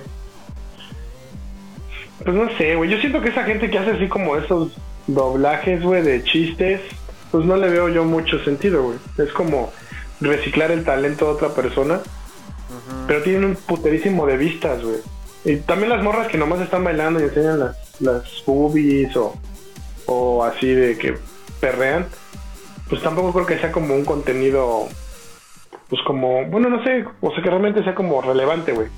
[2.23, 4.71] Pues no sé, güey, yo siento que esa gente que hace así como esos
[5.07, 6.81] doblajes, güey, de chistes,
[7.31, 8.97] pues no le veo yo mucho sentido, güey.
[9.17, 9.71] Es como
[10.21, 11.99] reciclar el talento de otra persona,
[13.05, 14.97] pero tienen un puterísimo de vistas, güey.
[15.47, 19.33] Y también las morras que nomás están bailando y enseñan las, las boobies o,
[20.05, 21.17] o así de que
[21.61, 22.05] perrean,
[22.89, 24.89] pues tampoco creo que sea como un contenido,
[25.89, 28.89] pues como, bueno, no sé, o sea, que realmente sea como relevante, güey.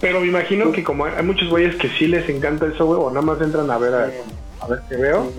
[0.00, 3.08] Pero me imagino que como hay muchos güeyes que sí les encanta eso, güey, o
[3.10, 5.30] nada más entran a ver a, ver qué veo,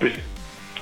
[0.00, 0.14] pues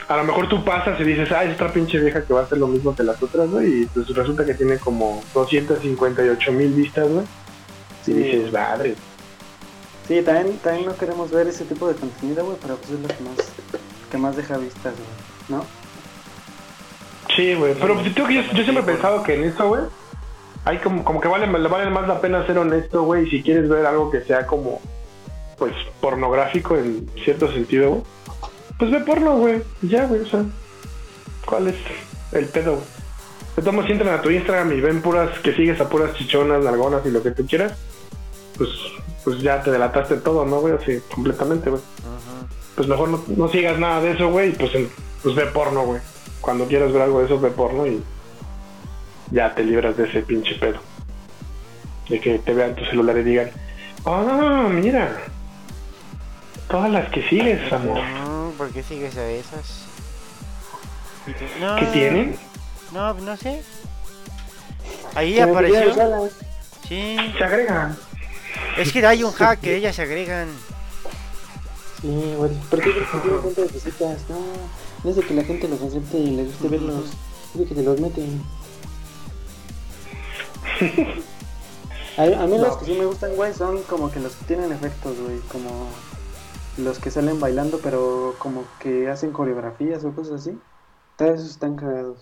[0.06, 2.44] a lo mejor tú pasas y dices, ah, es otra pinche vieja que va a
[2.44, 6.72] hacer lo mismo que las otras, güey, y pues resulta que tiene como 258 mil
[6.72, 7.24] vistas, güey.
[8.04, 8.12] Sí.
[8.12, 8.94] dices, madre.
[10.06, 13.08] Sí, también, también no queremos ver ese tipo de contenido, güey, pero pues es lo
[13.08, 13.36] que más,
[14.10, 15.64] que más deja vistas, güey, ¿no?
[17.34, 19.82] Sí, güey, pero pues, tengo que yo, yo siempre he pensado que en eso, güey,
[20.66, 23.42] hay como, como que vale, le vale más la pena ser honesto, güey, y si
[23.42, 24.80] quieres ver algo que sea como,
[25.56, 28.02] pues, pornográfico en cierto sentido, güey,
[28.78, 30.44] pues ve porno, güey, ya, güey, o sea,
[31.46, 31.76] ¿cuál es
[32.32, 33.72] el pedo, güey?
[33.72, 37.06] Modos, si entran a tu Instagram y ven puras, que sigues a puras chichonas, nalgonas
[37.06, 37.78] y lo que tú quieras,
[38.56, 38.70] pues,
[39.24, 40.74] pues ya te delataste todo, ¿no, güey?
[40.74, 41.82] Así, completamente, güey
[42.74, 44.72] pues mejor no, no sigas nada de eso, güey, y pues,
[45.22, 46.00] pues ve porno, güey.
[46.40, 48.02] Cuando quieras ver algo de eso, ve porno y
[49.30, 50.78] ya te libras de ese pinche pedo.
[52.08, 53.50] De que te vean tu celular y digan,
[54.04, 55.16] ah, mira,
[56.68, 58.00] todas las que sigues, amor.
[58.58, 59.86] ¿Por qué sigues a esas?
[61.60, 62.36] No, ¿Qué tienen?
[62.92, 63.62] No, no sé.
[65.14, 66.28] Ahí apareció.
[66.86, 67.16] Sí.
[67.38, 67.96] Se agregan.
[68.78, 70.48] Es que hay un hack que ellas se agregan.
[72.00, 74.20] Sí, güey, ¿por qué crees que tiene tantas visitas?
[74.28, 74.36] No,
[75.04, 77.06] no es de que la gente los acepte y les guste verlos,
[77.54, 78.42] es de que se los meten.
[82.16, 84.70] A, a mí los que sí me gustan, güey, son como que los que tienen
[84.70, 85.88] efectos, güey, como
[86.76, 90.58] los que salen bailando, pero como que hacen coreografías o cosas así.
[91.16, 92.18] Todos esos están cagados.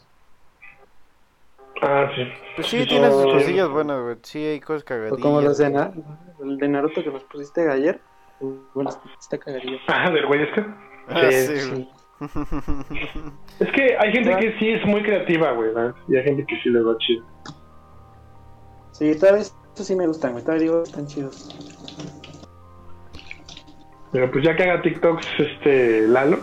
[1.82, 2.22] Ah, sí.
[2.56, 4.16] Pues sí, tiene sus cosillas buenas, güey.
[4.22, 5.20] Sí, hay cosas O cagadillas.
[5.20, 5.92] como los de, Na-
[6.42, 8.00] el de Naruto que nos pusiste ayer.
[8.74, 9.78] Bueno, está cagadillo.
[9.88, 10.64] Ah, del güey este.
[11.08, 11.70] Ah, Sí, sí, Sí.
[11.70, 11.88] güey.
[13.58, 15.70] Es que hay gente que sí es muy creativa, güey.
[16.08, 17.24] Y hay gente que sí les va chido.
[18.92, 20.44] Sí, todavía estos sí me gustan, güey.
[20.44, 21.48] Todavía digo, están chidos.
[24.12, 26.38] Pero pues ya que haga TikToks este Lalo,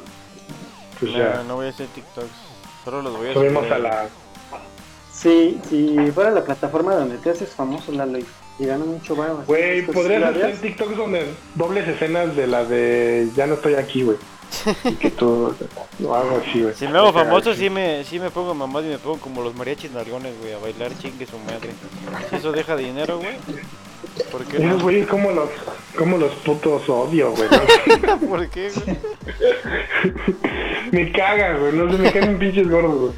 [1.00, 2.28] pues No, ya no voy a hacer TikToks.
[2.84, 3.74] Solo los voy a subimos subir.
[3.74, 4.10] a la...
[5.22, 8.26] Sí, si fuera la plataforma donde te haces famoso, Lalo, y,
[8.58, 10.62] y ganas mucho así, Güey, podrías ¿sí lo hacer?
[10.62, 14.18] TikToks donde dobles escenas de la de ya no estoy aquí, güey.
[14.86, 15.54] Y que tú
[16.04, 16.74] o algo así, güey.
[16.74, 19.54] Si me hago famoso, sí me, sí me pongo mamado y me pongo como los
[19.56, 21.72] mariachis nargones, güey, a bailar chingue su madre.
[22.30, 23.36] Si eso deja dinero, güey.
[24.32, 25.50] ¿Por qué Esos güeyes como los,
[25.98, 27.50] como los putos odio, güey.
[27.50, 28.20] ¿no?
[28.28, 28.98] ¿Por qué, güey?
[30.92, 31.74] me caga, güey.
[31.74, 33.12] No sé, me caen pinches gordos, güey.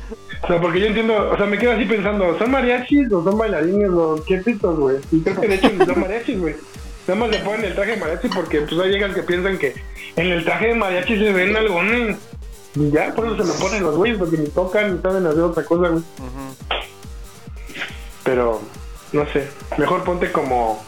[0.44, 3.38] O sea, porque yo entiendo, o sea, me quedo así pensando, ¿son mariachis o son
[3.38, 4.98] bailarines o qué pitos, güey?
[5.12, 6.56] Y creo que de hecho son mariachis, güey.
[7.08, 9.76] Nada más le ponen el traje de mariachi porque pues hay llegan que piensan que
[10.16, 12.18] en el traje de mariachi se ven algones.
[12.76, 15.42] Y ya, por eso se lo ponen los güeyes, porque ni tocan ni saben hacer
[15.42, 16.04] otra cosa, güey.
[18.24, 18.62] Pero,
[19.14, 19.48] no sé,
[19.78, 20.84] mejor ponte como.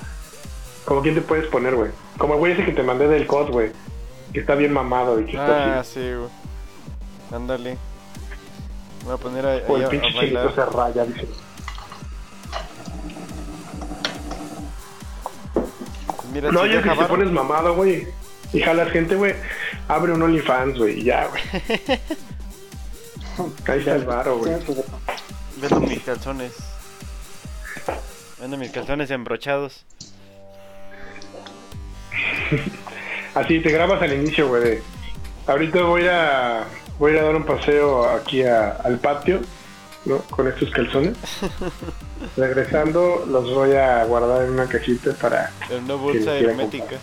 [0.86, 1.92] Como quién te puedes poner, güey.
[2.18, 3.72] Como el güey ese que te mandé del COD, güey.
[4.34, 6.30] Que está bien mamado y que está Ah, sí, güey.
[7.32, 7.78] Ándale.
[9.00, 10.54] Me voy a poner a, O el pinche bailar.
[10.54, 11.28] se raya, dice.
[16.34, 18.08] Mira, No, yo que si te pones mamado, güey.
[18.52, 19.36] y jalas gente, güey,
[19.88, 21.42] abre un OnlyFans, güey, y ya, güey.
[23.68, 24.54] Ahí está el varo, güey.
[25.62, 26.54] Vendo mis calzones.
[28.44, 29.86] Vendo mis calzones embrochados.
[33.36, 34.62] Así te grabas al inicio, güey.
[34.64, 34.84] de,
[35.48, 36.66] Ahorita voy a
[37.00, 39.40] voy a ir a dar un paseo aquí a- al patio,
[40.04, 40.18] ¿no?
[40.24, 41.16] Con estos calzones.
[42.38, 45.50] Regresando los voy a guardar en una cajita para...
[45.70, 46.98] En una bolsa hermética.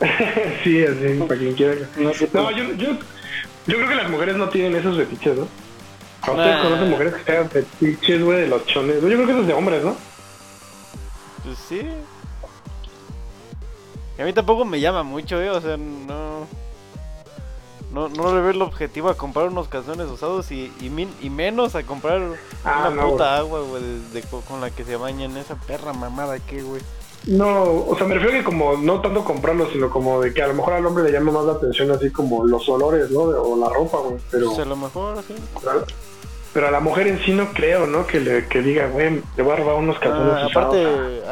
[0.62, 1.74] sí, así, para quien quiera.
[1.96, 2.90] No No, yo, yo,
[3.66, 5.48] yo creo que las mujeres no tienen esos fetiches, ¿no?
[6.22, 6.62] ¿A ustedes Nah.
[6.62, 9.02] conocen mujeres que tengan fetiches, güey, de los chones?
[9.02, 9.96] Yo creo que eso es de hombres, ¿no?
[11.72, 11.86] Sí.
[14.20, 15.50] A mí tampoco me llama mucho, eh.
[15.50, 16.46] O sea, no.
[17.92, 21.28] No, no le veo el objetivo a comprar unos calzones usados y, y, min- y
[21.28, 22.22] menos a comprar
[22.64, 25.36] Ah, una no, puta agua, güey, de- de co- con la que se bañan.
[25.36, 26.80] Esa perra mamada que, güey.
[27.26, 30.48] No, o sea, me refiero que como no tanto comprarlo, sino como de que a
[30.48, 33.20] lo mejor al hombre le llama más la atención así como los olores, ¿no?
[33.20, 34.16] O la ropa, güey.
[34.30, 35.34] Pero, Pues a lo mejor, sí.
[36.52, 38.06] Pero a la mujer en sí no creo, ¿no?
[38.06, 41.22] Que le que diga, güey, le voy a robar unos calzones Ah, aparte,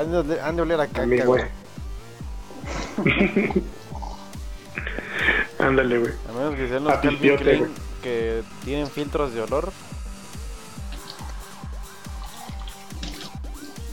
[0.42, 1.44] han de, oler a caca, güey.
[5.58, 6.12] Ándale, güey.
[6.28, 7.68] A menos que sean los Calvin Klein
[8.02, 9.72] que tienen filtros de olor.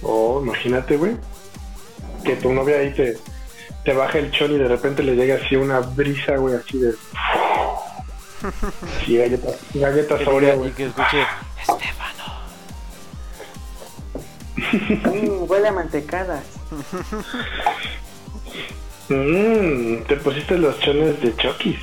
[0.01, 1.17] Oh, imagínate, güey.
[2.23, 3.17] Que tu novia ahí te,
[3.84, 6.93] te baja el chon y de repente le llega así una brisa, güey, así de...
[9.05, 11.25] Sí, galletas, galletas y que escuche,
[11.59, 12.23] Estefano.
[14.57, 16.43] Mm, huele a mantecadas.
[19.09, 21.79] Mmm, te pusiste los chones de Chokis.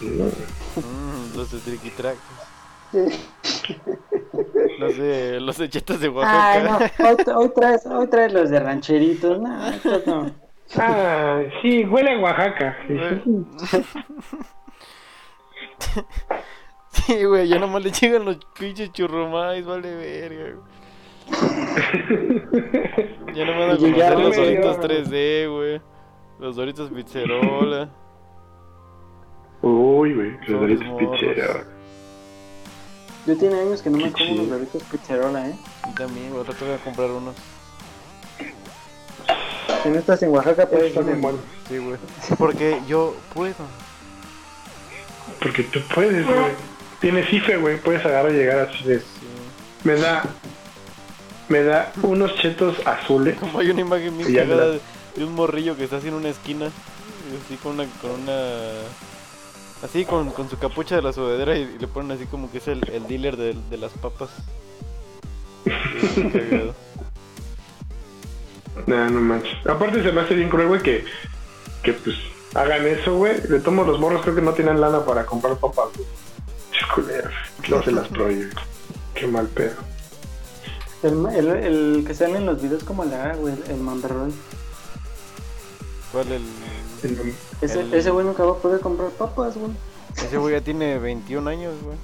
[0.00, 0.22] Mm.
[0.80, 2.20] Mm, los de triquitracos.
[4.78, 6.92] los de los de chetas de Ay, Oaxaca.
[6.98, 9.40] no, hoy, hoy traes, hoy traes los de rancheritos.
[9.40, 10.30] No, estos no.
[10.76, 12.76] Ah, sí, huele a Oaxaca.
[16.90, 20.54] Sí, güey, ya nomás le llegan los pinches churrumais, vale verga.
[20.54, 21.28] güey.
[23.34, 24.82] Ya nomás a Y ya, conocer los Doritos ya.
[24.82, 25.80] 3D, güey.
[26.40, 27.90] Los Doritos Pizzerola.
[29.60, 31.66] Uy, güey, los doritos picheros.
[33.26, 35.58] Yo tiene años que no me como unos doritos pizzerola, ¿eh?
[35.90, 37.34] Y también, güey, otro voy a comprar unos.
[39.82, 41.36] Si no estás en Oaxaca, puedes bien en-.
[41.68, 41.96] Sí, güey.
[42.38, 43.54] Porque yo puedo.
[45.40, 46.52] Porque tú puedes, güey.
[47.00, 47.80] Tienes IFE, güey.
[47.80, 49.02] Puedes agarrar y llegar así de.
[49.84, 50.24] Me da.
[51.48, 53.36] Me da unos chetos azules.
[53.40, 56.70] Como hay una imagen bien cagada de, un morrillo que está así en una esquina.
[57.44, 57.86] Así con una.
[58.00, 58.40] Con una
[59.82, 62.58] así con, con su capucha de la sudadera y, y le ponen así como que
[62.58, 64.30] es el, el dealer de, de las papas.
[68.86, 69.66] Nah, no manches.
[69.66, 71.04] Aparte se me hace bien cruel, güey, que,
[71.82, 72.16] que pues
[72.54, 73.40] hagan eso, güey.
[73.40, 76.06] De todos los morros creo que no tienen lana para comprar papas, güey.
[76.70, 77.32] Pinches culeros.
[77.68, 78.50] Luego se las prohíben.
[79.14, 79.74] Qué mal pedo.
[81.02, 84.32] El, el, el que sale en los videos como la güey, el, el Mamberroy.
[86.12, 86.42] ¿Cuál el.?
[87.02, 89.72] El- Ese, El- ese güey nunca va a poder comprar papas, güey.
[90.16, 91.96] Ese güey ya tiene 21 años, güey.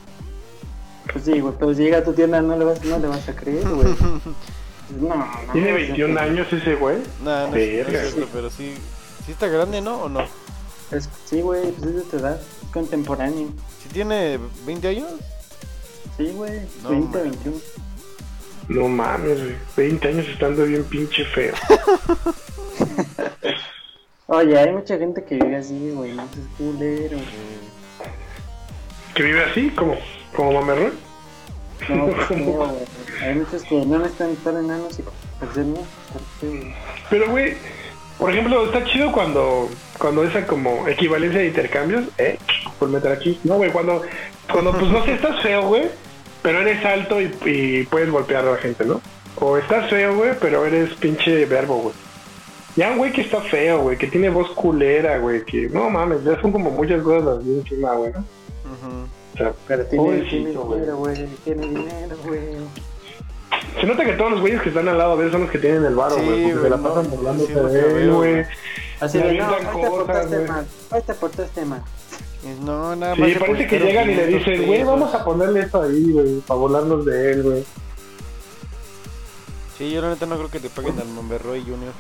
[1.12, 3.28] Pues sí, güey, pero si llega a tu tienda no le vas, no le vas
[3.28, 3.94] a creer, güey.
[5.00, 5.26] No, no.
[5.52, 6.98] Tiene no, 21 años ese güey.
[7.24, 8.02] No, no Verga.
[8.02, 8.74] es cierto, pero sí.
[9.26, 10.02] ¿Sí está grande, no?
[10.02, 10.20] ¿O no?
[10.90, 13.48] Es- sí, güey, pues es de tu edad, es contemporáneo.
[13.82, 15.10] ¿Sí tiene 20 años?
[16.16, 17.30] Sí, güey, No, 20, man.
[17.30, 17.56] 21.
[18.68, 19.56] No mames, güey.
[19.76, 21.54] 20 años estando bien pinche feo.
[24.26, 27.18] Oye, hay mucha gente que vive así, güey, no seas culero.
[29.14, 29.70] ¿Que vive así?
[29.70, 29.96] ¿Como,
[30.34, 30.92] como mamerrón?
[31.88, 32.84] No, pues no, güey.
[33.22, 35.02] Hay muchos que no necesitan estar enanos y
[35.38, 35.80] parecer no.
[36.42, 36.74] güey.
[37.10, 37.54] Pero, güey,
[38.18, 42.38] por ejemplo, está chido cuando cuando esa como equivalencia de intercambios, ¿eh?
[42.78, 43.38] Por meter aquí.
[43.44, 44.02] No, güey, cuando,
[44.50, 45.84] cuando pues no sé, estás feo, güey,
[46.42, 49.00] pero eres alto y, y puedes golpear a la gente, ¿no?
[49.36, 51.94] O estás feo, güey, pero eres pinche verbo, güey.
[52.76, 56.24] Ya un güey que está feo, güey, que tiene voz culera, güey, que no mames,
[56.24, 58.24] ya son como muchas cosas así encima, güey, ¿no?
[59.34, 62.40] O sea, Pero tiene, pobrecito, dinero, güey, tiene dinero, güey.
[63.80, 65.58] Se nota que todos los güeyes que están al lado de él son los que
[65.58, 68.46] tienen el varo, Sí, güey, porque güey, se la pasan burlándose sí, de él, güey.
[69.00, 71.82] Así de, no, hoy te portaste mal, hoy te portaste mal.
[72.62, 73.28] No, nada más.
[73.28, 76.40] Sí, parece que llegan y le 500 dicen, güey, vamos a ponerle esto ahí, güey,
[76.40, 77.64] para volarnos de él, güey.
[79.78, 81.92] Sí, yo la neta no creo que te paguen al Monberroy Junior.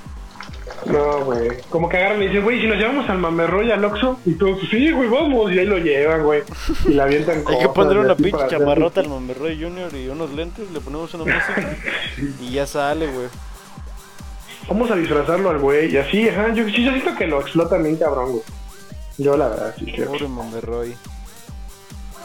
[0.86, 1.48] No, güey.
[1.70, 4.58] Como que agarran y dicen, güey, si nos llevamos al Mamerroy al Oxxo, y todos,
[4.70, 6.42] sí, güey, vamos, y ahí lo llevan, güey.
[6.86, 10.70] Y la avientan Hay que poner una pinche chamarrota al Monberroy Junior y unos lentes,
[10.70, 11.76] le ponemos una música
[12.40, 13.28] y ya sale, güey.
[14.68, 15.92] vamos a disfrazarlo al güey.
[15.92, 18.42] Y así, ajá, yo sí yo siento que lo explotan bien cabrón, güey.
[19.18, 20.10] Yo la verdad, sí creo.
[20.10, 20.96] Pobre Monterroy.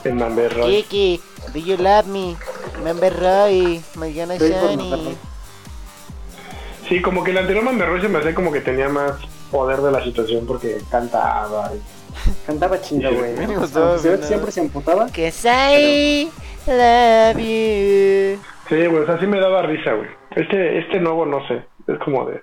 [0.03, 0.83] En Manberroy.
[0.83, 1.21] Kiki,
[1.53, 2.35] do you love me?
[2.83, 5.17] Monterroy, my gonna shiny.
[6.89, 9.13] Sí, como que el anterior Manberroy se me hacía como que tenía más
[9.51, 11.71] poder de la situación porque cantaba.
[11.73, 13.35] y- Cantaba chido, güey.
[13.35, 15.05] Que siempre se emputaba.
[15.07, 16.29] Cause I
[16.67, 18.41] love you.
[18.67, 20.09] Sí, güey, o sea, sí me daba risa, güey.
[20.35, 22.41] Este, este nuevo no sé, es como de...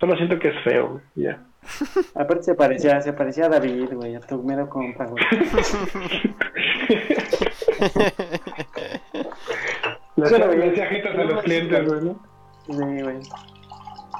[0.00, 1.42] Solo siento que es feo, güey, ya.
[2.14, 5.22] Aparte se parecía, se parecía a David, güey, a tu mero compa, güey.
[10.16, 12.22] Hacía jetas a los clientes, güey, ¿no?
[12.66, 13.16] Sí, güey.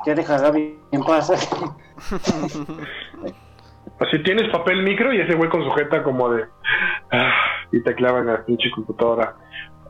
[0.07, 1.31] Ya deja a Gaby en paz.
[4.01, 6.45] Así tienes papel micro y ese güey con su jeta como de...
[7.11, 7.33] ah,
[7.73, 9.35] y te clavan en la pinche computadora.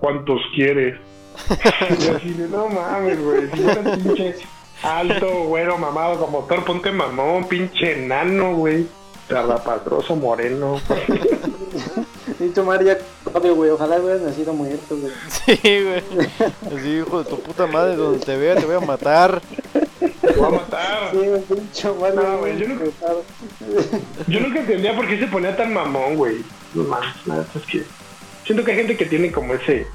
[0.00, 0.98] ¿Cuántos quieres?
[1.50, 3.50] y así de, no mames, güey.
[3.50, 4.36] Si fueras pinche
[4.82, 8.86] alto, güero, mamado como Thor, ponte mamón, pinche enano, güey.
[9.28, 10.80] Zarrapastroso, moreno.
[12.40, 12.96] y tu madre ya
[13.50, 13.70] güey.
[13.70, 15.12] Ojalá hubieras nacido muerto, güey.
[15.28, 16.02] Sí, güey.
[16.74, 19.42] Así, hijo de tu puta madre, donde te vea te voy a matar.
[19.98, 21.10] Te voy a matar.
[21.12, 21.18] Sí,
[21.54, 22.14] pinche madre.
[22.16, 23.24] No, güey, yo no- pesado.
[24.26, 26.36] Yo nunca entendía por qué se ponía tan mamón, güey.
[26.74, 27.82] No mames, nada, es que...
[28.44, 29.86] Siento que hay gente que tiene como ese...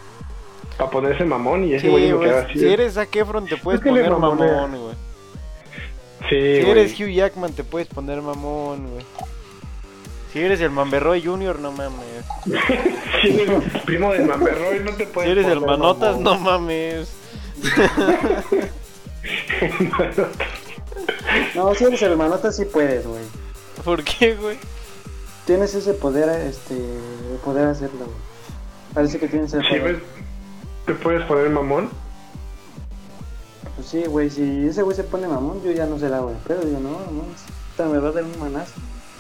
[0.78, 2.30] Para ponerse mamón y ese Sí, güey me güey.
[2.30, 2.60] queda así.
[2.60, 4.96] Si eres Zac Efron te puedes Es que le poner mamón, güey.
[6.30, 9.06] Sí, Si eres Hugh Jackman te puedes poner mamón, güey.
[10.32, 12.26] Si eres el Mamberroy Jr., no mames.
[13.22, 16.24] Si eres primo de Mamberroy, no te puedes Si eres el poner Manotas, mamón.
[16.24, 17.14] no mames.
[21.56, 23.24] No, si eres el manota, sí puedes, güey.
[23.84, 24.58] ¿Por qué, güey?
[25.46, 28.18] Tienes ese poder, este, de poder hacerlo, güey.
[28.94, 29.84] Parece que tienes el Si poder.
[29.84, 30.02] ves,
[30.86, 31.90] te puedes poner mamón.
[33.76, 36.36] Pues sí, güey, si ese güey se pone mamón, yo ya no sé la güey.
[36.48, 37.24] Pero digo, no, no,
[37.72, 38.74] esta me va a dar un manazo.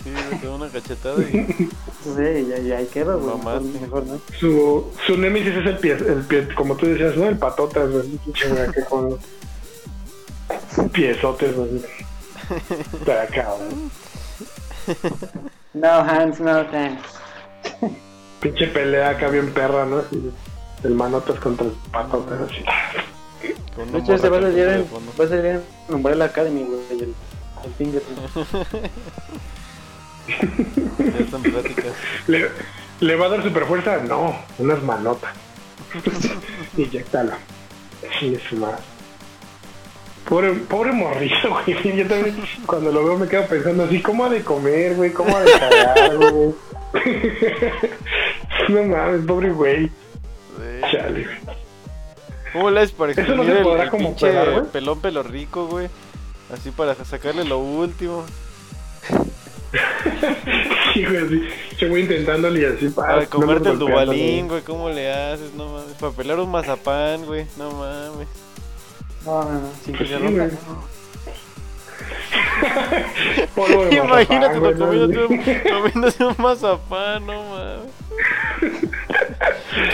[0.03, 1.69] Sí, te da una cachetada y...
[2.03, 3.37] Sí, ya, ya ahí quedo, güey.
[3.37, 3.79] Mejor, Mamaste.
[3.79, 4.19] mejor no.
[4.37, 7.27] Su, su némesis es el pie, el pie, como tú decías, ¿no?
[7.27, 8.19] El patotas, güey.
[10.93, 11.55] piezotes.
[13.05, 14.97] De acá, güey.
[15.73, 17.01] No, Hans, no, thanks.
[18.41, 19.99] Pinche pelea acá bien perra, ¿no?
[19.99, 20.31] Así,
[20.83, 22.63] el manotas contra el patotas, así.
[23.75, 27.01] Con De hecho, se va a salir en, va a salir en Umbrella Academy, güey,
[27.01, 27.15] el,
[27.65, 28.03] el finger.
[30.25, 31.93] Ya están pláticas.
[32.27, 32.49] ¿Le,
[33.01, 33.97] ¿Le va a dar super fuerza?
[33.97, 35.33] No, unas manotas.
[36.77, 37.33] Inyectalo.
[38.19, 38.79] Sí, es más.
[40.27, 41.97] Pobre, pobre morrillo, güey.
[41.97, 45.11] Yo también cuando lo veo me quedo pensando así, ¿cómo ha de comer, güey?
[45.11, 46.53] ¿Cómo ha de cagar, güey?
[48.69, 49.87] no mames, pobre güey.
[49.87, 50.91] Sí.
[50.91, 51.57] Chale, güey.
[52.53, 55.65] ¿Cómo le para Eso no exprimir se el, el como pinche pegar, pelón pelo rico,
[55.65, 55.89] güey?
[56.53, 58.25] Así para sacarle lo último.
[60.93, 61.41] Sí, güey, así.
[61.79, 63.15] Yo voy intentándole y así para.
[63.15, 64.61] Para comerte el dubalín, güey.
[64.61, 65.51] ¿Cómo le haces?
[65.55, 65.95] No mames.
[65.95, 67.47] Para pelar un mazapán, güey.
[67.57, 68.27] No mames.
[69.25, 70.13] No, no, no, sin que Pues
[73.35, 73.41] sí.
[73.55, 74.79] Polvo de Imagínate mazapán,
[75.69, 77.93] comiéndote un, mazapán, no mames.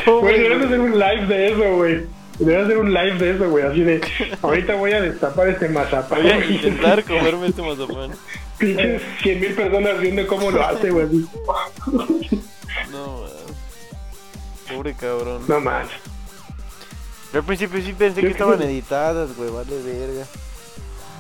[0.06, 2.06] Güey, deberías hacer un live de eso, güey.
[2.40, 3.66] Deberías hacer un live de eso, güey.
[3.66, 4.02] Así de,
[4.42, 6.22] ahorita voy a destapar este mazapán.
[6.22, 8.12] Voy a intentar comerme este mazapán.
[8.58, 11.08] Pinches 100 mil personas viendo cómo lo hace, güey.
[12.92, 13.32] No mames.
[14.70, 15.44] Pobre cabrón.
[15.48, 15.88] No más.
[17.34, 19.50] Yo al principio sí pensé que estaban editadas, güey.
[19.50, 20.26] Vale verga.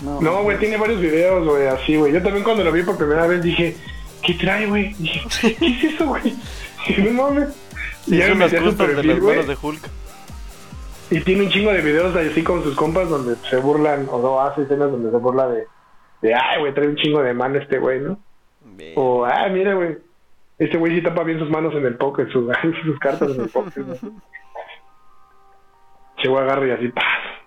[0.02, 2.14] No, No, güey, tiene varios videos, güey, así, güey.
[2.14, 3.76] Yo también cuando lo vi por primera vez dije,
[4.24, 4.94] ¿qué trae, güey?
[4.94, 5.22] Dije,
[5.60, 6.36] ¿qué es eso, güey?
[6.88, 7.50] Y No mames.
[8.06, 9.90] Sí, Y ya me de las güey, manos de Hulk.
[11.12, 14.40] Y tiene un chingo de videos así con sus compas donde se burlan, o no,
[14.40, 15.66] hace escenas donde se burla de,
[16.22, 18.20] de ay, güey, trae un chingo de mano este güey, ¿no?
[18.96, 19.98] O, ah, mira, güey,
[20.58, 22.46] este güey sí tapa bien sus manos en el poker, sus,
[22.86, 24.00] sus cartas en el poker, güey.
[26.22, 27.02] Che, güey, agarra y así, ¡pah!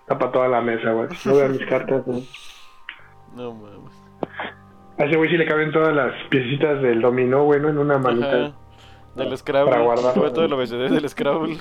[0.07, 1.09] tapa toda la mesa, güey.
[1.25, 2.27] No vean mis cartas, güey.
[3.35, 3.93] No mames.
[4.97, 7.69] A ese güey sí le caben todas las piecitas del dominó, güey, ¿no?
[7.69, 8.45] En una manita.
[8.45, 8.53] Ajá.
[9.15, 9.71] Del Scrabble.
[9.71, 10.13] Para guardar.
[10.13, 11.57] Fue todo el abecedario del Scrabble.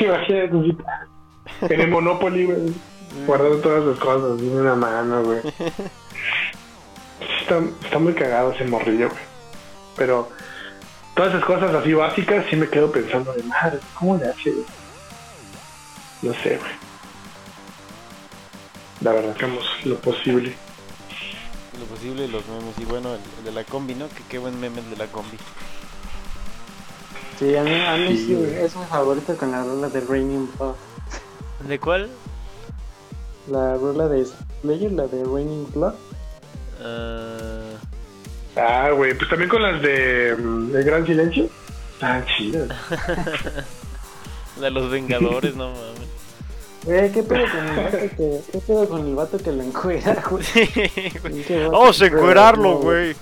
[0.00, 0.76] Imagínate,
[1.62, 2.72] en el Monopoly, güey.
[3.26, 5.40] Guardando todas sus cosas en una mano, güey.
[7.40, 9.20] Está, está muy cagado ese morrillo, güey.
[9.96, 10.28] Pero
[11.14, 14.54] todas esas cosas así básicas sí me quedo pensando de madre, ¿cómo le hace?
[16.22, 16.72] No sé, güey.
[19.00, 20.54] La verdad, hagamos lo posible.
[21.78, 22.78] Lo posible los memes.
[22.78, 24.08] Y bueno, el, el de la combi, ¿no?
[24.08, 25.38] Que qué buen meme el de la combi.
[27.38, 28.54] Sí, a mí, a mí Sí, sí, güey.
[28.56, 30.76] es mi favorito con la rola de Raining Puff.
[31.66, 32.10] ¿De cuál?
[33.50, 34.26] La rola de
[34.60, 35.94] Slayer, la de Raining Blood.
[36.82, 37.59] Ah,
[38.56, 41.48] Ah, güey, pues también con las de mm, El Gran Silencio.
[42.00, 42.68] Ah, chidas.
[44.56, 46.10] la de los Vengadores, no mames.
[46.84, 50.22] Güey, ¿qué pedo con el vato que, qué pedo con el vato que lo encuera,
[50.30, 50.44] güey?
[51.22, 53.14] Pinche vato Vamos a encuerarlo, enfermo, güey.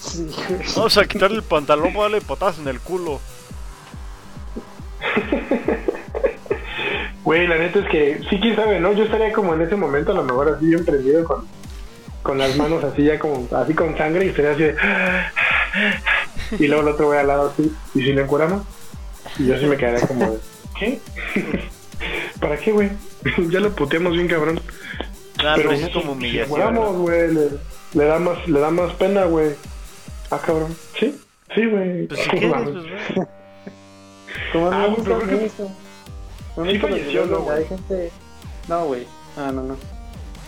[0.00, 0.60] Sí, güey.
[0.76, 3.20] Vamos a quitarle el pantalón para darle patadas en el culo.
[7.26, 8.92] Güey, la neta es que sí, quién sabe, ¿no?
[8.92, 11.44] Yo estaría como en ese momento a lo mejor así bien prendido con,
[12.26, 14.76] con las manos así ya como, así con sangre y estaría así de...
[16.58, 18.62] Y luego el otro güey al lado así, ¿y si lo encueramos?
[19.38, 20.38] Y yo sí me quedaría como de...
[20.78, 21.00] ¿Qué?
[22.40, 22.90] ¿Para qué, güey?
[23.50, 24.60] ya lo puteamos bien cabrón.
[25.38, 26.44] Ah, pero si- es como si humillación.
[26.46, 26.98] encueramos, ¿no?
[27.00, 27.48] güey, le,
[27.94, 29.50] le da más, le da más pena, güey.
[30.30, 30.74] Ah, cabrón.
[30.98, 31.18] ¿Sí?
[31.54, 32.06] Sí, güey.
[32.08, 32.52] Pues si quieres,
[33.14, 33.26] pues.
[34.52, 35.70] Como Ah, no pero creo que- eso.
[36.56, 37.58] ¿No han Sí falleció, ¿no, güey?
[37.58, 38.10] Hay gente.
[38.68, 39.06] No, güey.
[39.36, 39.76] Ah, no, no.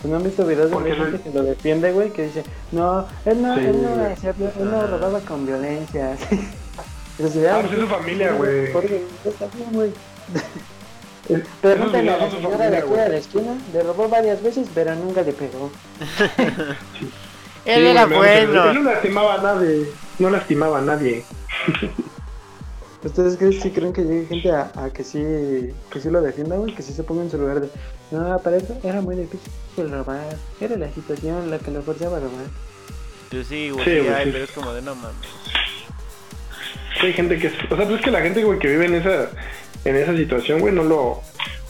[0.01, 3.05] Pues no han visto videos Porque gente no- que lo defiende, güey, que dice, no,
[3.25, 4.13] él no, Sí, él no, güey.
[4.13, 4.87] hacía- él no Ajá.
[4.87, 6.15] robaba con violencia.
[7.17, 8.71] Pero si Ah, pues es su familia, güey.
[8.71, 9.91] Jorge, está bien, güey.
[11.61, 15.21] Pregúntale a la señora de aquí de la esquina, le robó varias veces, pero nunca
[15.21, 15.69] le pegó.
[17.65, 18.73] Él era mucha- Él bueno.
[18.73, 19.85] no lastimaba a nadie.
[20.17, 21.23] No lastimaba a nadie.
[23.03, 25.21] ¿Ustedes creen, sí creen que llegue gente a, a que sí
[25.91, 26.73] que sí lo defienda, güey?
[26.73, 27.69] Que sí se ponga en su lugar de...
[28.11, 29.51] No, para eso era muy difícil
[29.87, 30.35] robar.
[30.59, 32.45] Era la situación la que lo forzaba a robar.
[33.29, 34.31] Pues sí, güey, Sí, sí, güey, hay, sí.
[34.31, 35.15] pero es como de no mames.
[36.99, 37.47] Sí, hay gente que...
[37.47, 39.29] es- O sea, pues es que la gente, güey, que vive en esa,
[39.85, 41.21] en esa situación, güey, no lo...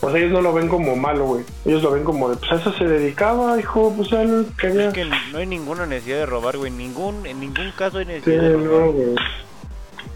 [0.02, 1.44] O sea, ellos no lo ven como malo, güey.
[1.66, 4.88] Ellos lo ven como de, pues a eso se dedicaba, hijo, pues a él quería...
[4.88, 6.70] Es que no hay ninguna necesidad de robar, güey.
[6.70, 8.70] Ningún, en ningún caso hay Sí, necesidad de robar.
[8.86, 9.14] no, güey.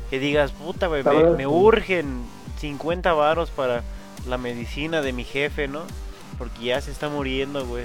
[0.08, 1.46] Que digas, puta, güey, me, me sí.
[1.46, 2.22] urgen
[2.60, 3.82] 50 varos para
[4.26, 5.82] la medicina de mi jefe, ¿no?
[6.38, 7.84] Porque ya se está muriendo, güey.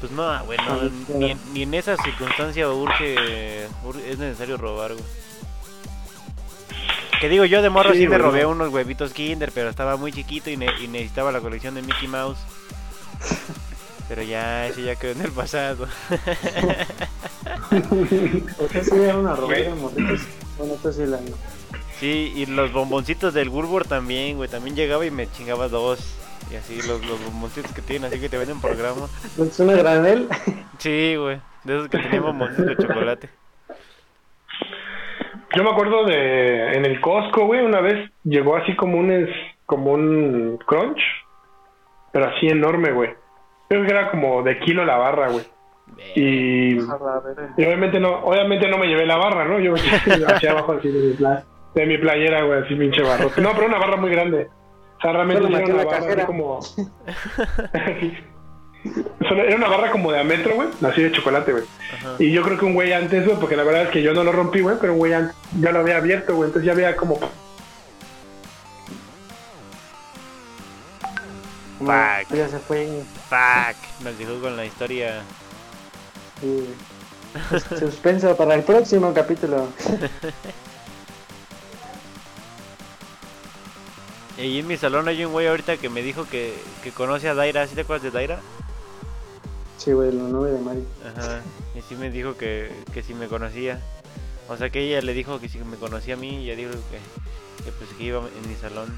[0.00, 4.92] Pues no, güey, no, Ah, ni, ni en esa circunstancia urge, ur- es necesario robar,
[4.94, 5.04] güey.
[7.20, 8.48] Que digo, yo de morro Sí, sí, me güey, robé no.
[8.50, 12.08] unos huevitos Kinder, pero estaba muy chiquito y, ne- y necesitaba la colección de Mickey
[12.08, 12.38] Mouse.
[14.08, 15.86] Pero ya, eso ya quedó en el pasado.
[18.70, 19.64] Sea, sí era una Güey.
[19.64, 20.20] robada, morritos.
[20.58, 21.18] Bueno, esto sí la...
[21.98, 24.50] Sí, y los bomboncitos del Gulbor también, güey.
[24.50, 26.00] También llegaba y me chingaba dos.
[26.52, 29.08] Y así, los, los bomboncitos que tienen, así que te venden por gramo.
[29.40, 30.28] Es una granel.
[30.78, 31.38] Sí, güey.
[31.64, 33.28] De esos que tenían bomboncitos de chocolate.
[35.56, 36.74] Yo me acuerdo de...
[36.76, 39.10] En el Costco, güey, una vez llegó así como un...
[39.12, 39.28] es-
[39.66, 41.00] Como un crunch.
[42.12, 43.14] Pero así enorme, güey.
[43.68, 45.44] Creo que era como de kilo la barra, güey.
[46.14, 46.74] Y...
[46.76, 49.58] Y obviamente no, obviamente no me llevé la barra, ¿no?
[49.58, 49.74] Yo
[50.26, 51.44] hacia abajo así de mi, pla-
[51.74, 53.30] de mi playera, güey, así pinche barro.
[53.38, 54.48] No, pero una barra muy grande.
[55.02, 56.26] Sea, realmente era una la barra cajera.
[56.26, 56.60] como...
[58.84, 61.64] Era una barra como de a metro, güey, así de chocolate, güey.
[61.94, 62.16] Ajá.
[62.18, 64.24] Y yo creo que un güey antes, güey, porque la verdad es que yo no
[64.24, 66.96] lo rompí, güey, pero un güey antes ya lo había abierto, güey, entonces ya había
[66.96, 67.20] como...
[71.78, 72.34] Fuck.
[72.34, 73.02] Ya se fue.
[73.28, 74.04] Fuck.
[74.04, 75.22] Nos dejó con la historia.
[76.40, 76.74] Sí.
[77.78, 79.68] Suspenso para el próximo capítulo.
[84.38, 87.34] Y en mi salón hay un güey ahorita que me dijo que, que conoce a
[87.34, 87.66] Daira.
[87.66, 88.40] ¿Sí te acuerdas de Daira?
[89.78, 90.84] Sí, güey, la novia de Mari.
[91.04, 91.40] Ajá.
[91.74, 93.80] Y sí me dijo que, que si me conocía.
[94.48, 96.44] O sea que ella le dijo que si me conocía a mí.
[96.44, 98.94] Y ella dijo que, que pues que iba en mi salón.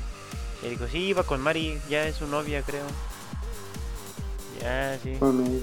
[0.62, 1.78] Y dijo, sí, iba con Mari.
[1.89, 2.85] Ya es su novia, creo.
[4.61, 5.16] Ya, sí.
[5.18, 5.61] Con mi.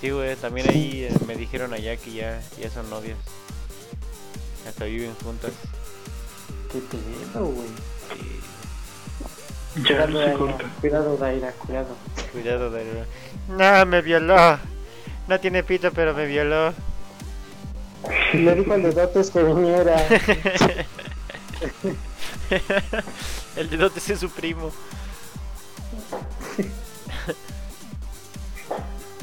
[0.00, 3.18] Sí, güey, también ahí eh, me dijeron allá que ya, ya son novias.
[4.66, 5.52] Hasta viven juntas.
[6.70, 7.66] ¿Qué pedo, güey?
[8.08, 8.37] Ya
[9.86, 10.64] Cuidado, Daira, corta.
[10.80, 11.96] cuidado, Daira, cuidado.
[12.32, 13.04] cuidado de...
[13.48, 14.58] No, me violó.
[15.26, 16.72] No tiene pito, pero me violó.
[18.32, 19.96] Le dijo al de datos que viniera.
[23.56, 24.70] El dedote es su primo.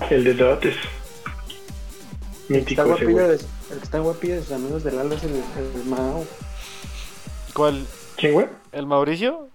[0.09, 0.75] El de dotes.
[0.75, 5.31] Está Mítico guapillo de, el que está guapillo de sus amigos de Lalo es el,
[5.33, 6.25] el Mao.
[7.53, 7.87] ¿Cuál?
[8.17, 8.47] ¿Quién, güey?
[8.71, 9.49] ¿El Mauricio?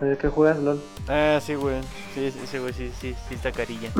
[0.00, 0.80] El que juegas LOL.
[1.08, 1.80] Ah, sí, güey.
[2.14, 3.90] Sí, sí, ese güey sí, sí, sí está carilla.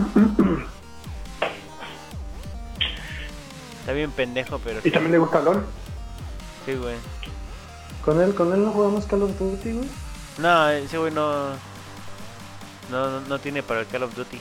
[3.81, 5.65] Está bien pendejo, pero ¿Y también le gusta LOL?
[6.67, 6.97] sí, güey.
[8.05, 9.89] Con él, con él no jugamos Call of Duty, güey.
[10.39, 11.51] No, ese güey no,
[12.91, 13.11] no...
[13.11, 14.39] No, no tiene para el Call of Duty.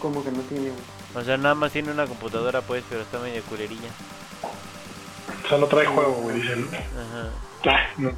[0.00, 0.82] Como que no tiene, güey.
[1.14, 3.88] O sea, nada más tiene una computadora, pues, pero está medio culerilla.
[5.44, 6.68] O sea, no trae juego, güey, dicen.
[6.72, 7.30] Ajá.
[7.66, 8.12] Ah, no.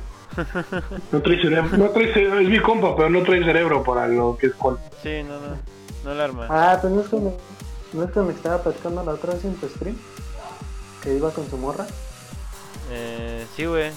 [1.10, 4.36] No trae cerebro, no trae cerebro, es mi compa, pero no trae cerebro para lo
[4.36, 4.78] que es con.
[5.02, 5.56] Sí, no, no.
[6.04, 6.46] No la arma.
[6.48, 7.36] Ah, pues no es como.
[7.92, 9.96] No es que me estaba platicando la otra vez en tu stream.
[11.02, 11.86] Que iba con su morra.
[12.90, 13.90] Eh, sí, güey.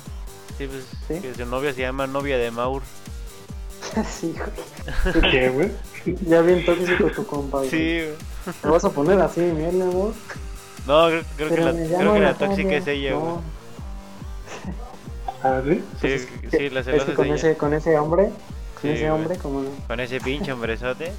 [0.58, 1.22] Sí, pues ¿Sí?
[1.22, 2.82] que su novia se llama novia de Maur.
[4.10, 5.32] sí, güey.
[5.32, 5.72] ¿Qué, güey?
[6.26, 7.70] Ya bien tóxico tu compa, güey.
[7.70, 8.56] Sí, güey.
[8.62, 10.14] Te vas a poner así, mi amor.
[10.88, 13.26] No, creo, creo que la, me creo que la tóxica es ella, güey.
[13.26, 13.42] No,
[15.44, 15.74] ¿Ah, sí?
[15.76, 19.00] Sí, pues es que- sí, es es con ese, con ese hombre, con Sí, ese
[19.10, 19.12] güey.
[19.22, 19.70] hombre, como no.
[19.88, 21.12] Con ese pinche hombrezote.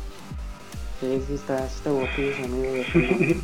[1.01, 2.73] Sí, sí está, sí está ese amigo.
[2.73, 3.41] de-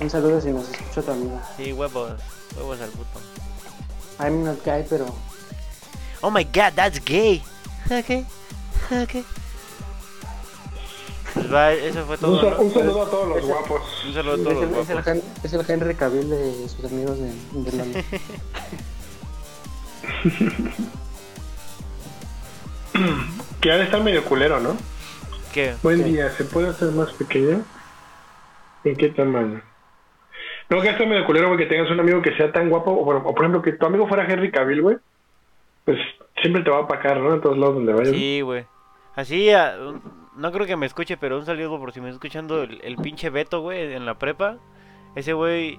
[0.00, 1.40] Un saludo si nos escucha tu amigo.
[1.56, 2.20] Sí, huevos.
[2.56, 3.20] Huevos al puto.
[4.18, 5.06] I'm not gay, pero
[6.20, 7.42] Oh my god, that's gay.
[7.86, 8.24] Ok.
[9.02, 9.24] Ok.
[11.34, 12.40] Pues va, eso fue Un, todo.
[12.40, 12.60] sal- ¿no?
[12.62, 13.82] un saludo a todos los guapos.
[14.06, 15.22] Un saludo a es todos el, los es, el guapos.
[15.44, 17.32] Es el Henry Cavill de sus amigos de,
[17.70, 17.84] de la
[23.60, 24.76] Que de estar medio culero, ¿no?
[25.52, 25.74] ¿Qué?
[25.82, 27.62] Buen día, ¿se puede hacer más pequeño?
[28.84, 29.62] ¿En qué tamaño?
[30.68, 33.04] No, que está medio culero, güey, que tengas un amigo que sea tan guapo, o,
[33.04, 34.96] por- o, por ejemplo, que tu amigo fuera Henry Cavill, güey,
[35.84, 35.98] pues
[36.40, 37.34] siempre te va a apacar, ¿no?
[37.34, 38.10] En todos lados donde vayas.
[38.14, 38.64] Sí, güey.
[39.16, 39.50] Así,
[40.36, 42.96] no creo que me escuche, pero un saludo por si me está escuchando el, el
[42.96, 44.56] pinche Beto, güey, en la prepa.
[45.14, 45.78] Ese güey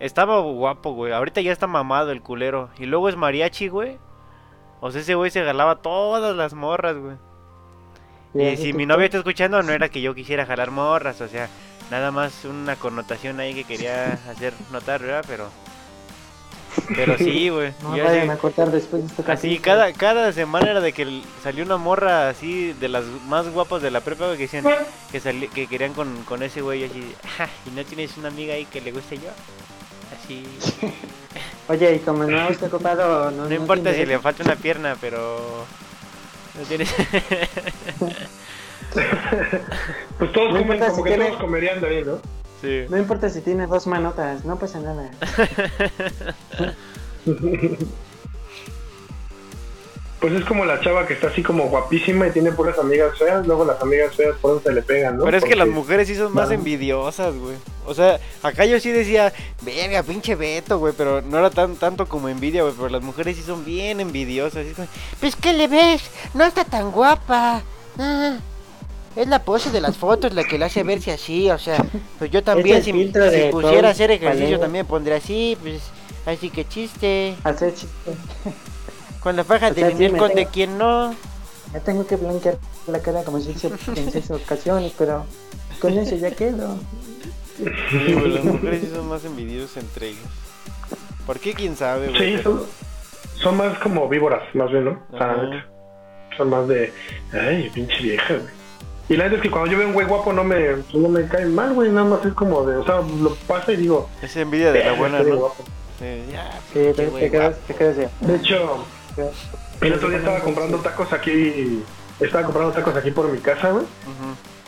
[0.00, 1.12] estaba guapo, güey.
[1.12, 2.70] Ahorita ya está mamado el culero.
[2.78, 3.98] Y luego es mariachi, güey.
[4.80, 7.16] O sea, ese güey se galaba todas las morras, güey.
[8.34, 11.48] Y si mi novia está escuchando, no era que yo quisiera jalar morras, o sea,
[11.90, 15.24] nada más una connotación ahí que quería hacer notar, ¿verdad?
[15.26, 15.48] Pero.
[16.94, 17.72] Pero sí, güey.
[17.82, 19.24] No Yo vayan a cortar después de esto.
[19.30, 23.82] Así, cada, cada semana era de que salió una morra así de las más guapas
[23.82, 24.64] de la prepa güey, que decían
[25.52, 28.80] que, querían con, con ese güey así, "Ja, ¿y no tienes una amiga ahí que
[28.80, 29.30] le guste yo?
[30.12, 30.44] Así,
[31.68, 34.96] Oye, y como no está ocupado, no, no importa te si le falta una pierna,
[35.00, 35.64] pero...
[36.58, 36.92] No tienes...
[40.18, 42.18] Pues todos No comen, importa como si que tiene- todos comerían de ahí, ¿no?
[42.60, 42.84] sí.
[42.90, 45.10] No importa si tiene dos manotas, no pasa nada.
[50.20, 53.46] Pues es como la chava que está así como guapísima y tiene puras amigas feas,
[53.46, 55.24] luego las amigas feas por donde se le pegan, ¿no?
[55.24, 57.56] Pero es que las mujeres sí son más envidiosas, güey.
[57.86, 62.06] O sea, acá yo sí decía, verga, pinche Beto, güey, pero no era tan tanto
[62.06, 64.66] como envidia, güey, pero las mujeres sí son bien envidiosas.
[64.66, 64.88] es como,
[65.20, 66.02] pues, ¿qué le ves?
[66.34, 67.62] No está tan guapa.
[67.98, 68.36] Ah,
[69.16, 71.84] es la pose de las fotos la que le hace verse así, o sea,
[72.18, 74.60] pues yo también, si, si pusiera a hacer ejercicio Paleo.
[74.60, 75.82] también pondría así, pues,
[76.26, 77.36] así que chiste.
[77.42, 78.12] Hacer chiste.
[79.20, 81.14] Con la faja O de sea, sí, me con de quien no.
[81.72, 82.56] Ya tengo que blanquear
[82.88, 85.24] la cara como si hice en seis ocasiones, pero
[85.80, 86.76] con eso ya quedo.
[87.56, 90.22] Sí, güey, las mujeres sí son más envidiosas entre ellas.
[91.26, 91.52] ¿Por qué?
[91.54, 92.18] ¿Quién sabe, güey?
[92.18, 92.66] Sí, pero- son,
[93.42, 95.02] son más como víboras, más bien, ¿no?
[95.12, 95.66] O sea.
[96.36, 96.92] Son más de,
[97.32, 98.60] ay, pinche vieja, güey.
[99.10, 101.26] Y la neta es que cuando yo veo un güey guapo no me, no me
[101.26, 104.36] cae mal, güey, nada más es como de, o sea, lo pasa y digo, Es
[104.36, 105.36] envidia de la "Verga, buena, ¿no?
[105.36, 105.64] guapo".
[105.98, 108.10] Sí, ya, Sí, te, quedas, te quedas ya.
[108.20, 108.84] De hecho,
[109.80, 111.82] el otro día estaba comprando tacos aquí,
[112.20, 113.84] estaba comprando tacos aquí por mi casa, güey.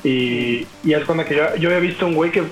[0.05, 2.43] Y, y es cuando que yo, yo había visto un güey que,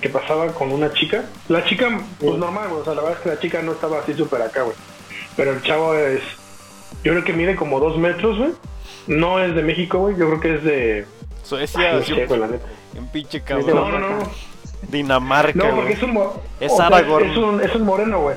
[0.00, 1.24] que, pasaba con una chica.
[1.48, 2.82] La chica, pues normal, güey.
[2.82, 4.76] O sea, la verdad es que la chica no estaba así súper acá, güey.
[5.36, 6.20] Pero el chavo es.
[7.02, 8.52] Yo creo que mide como dos metros, güey.
[9.08, 10.16] No es de México, güey.
[10.16, 11.06] Yo creo que es de.
[11.42, 12.66] Suecia, No así, sé, güey, la neta.
[12.96, 13.74] un pinche cabrón.
[13.74, 14.30] No, no, no.
[14.88, 16.16] Dinamarca, No, porque es un.
[16.60, 16.72] Es.
[16.72, 18.36] Es un, es un moreno, güey.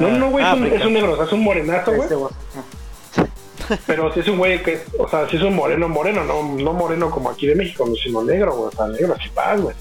[0.00, 0.44] No, no, güey.
[0.44, 2.08] Es, es un negro, o sea, es un morenazo, güey.
[2.08, 2.16] Este.
[3.86, 6.72] Pero si es un güey que, o sea, si es un moreno, moreno, no, no
[6.72, 9.76] moreno como aquí de México, no, sino negro, güey, o sea, negro así paz, güey.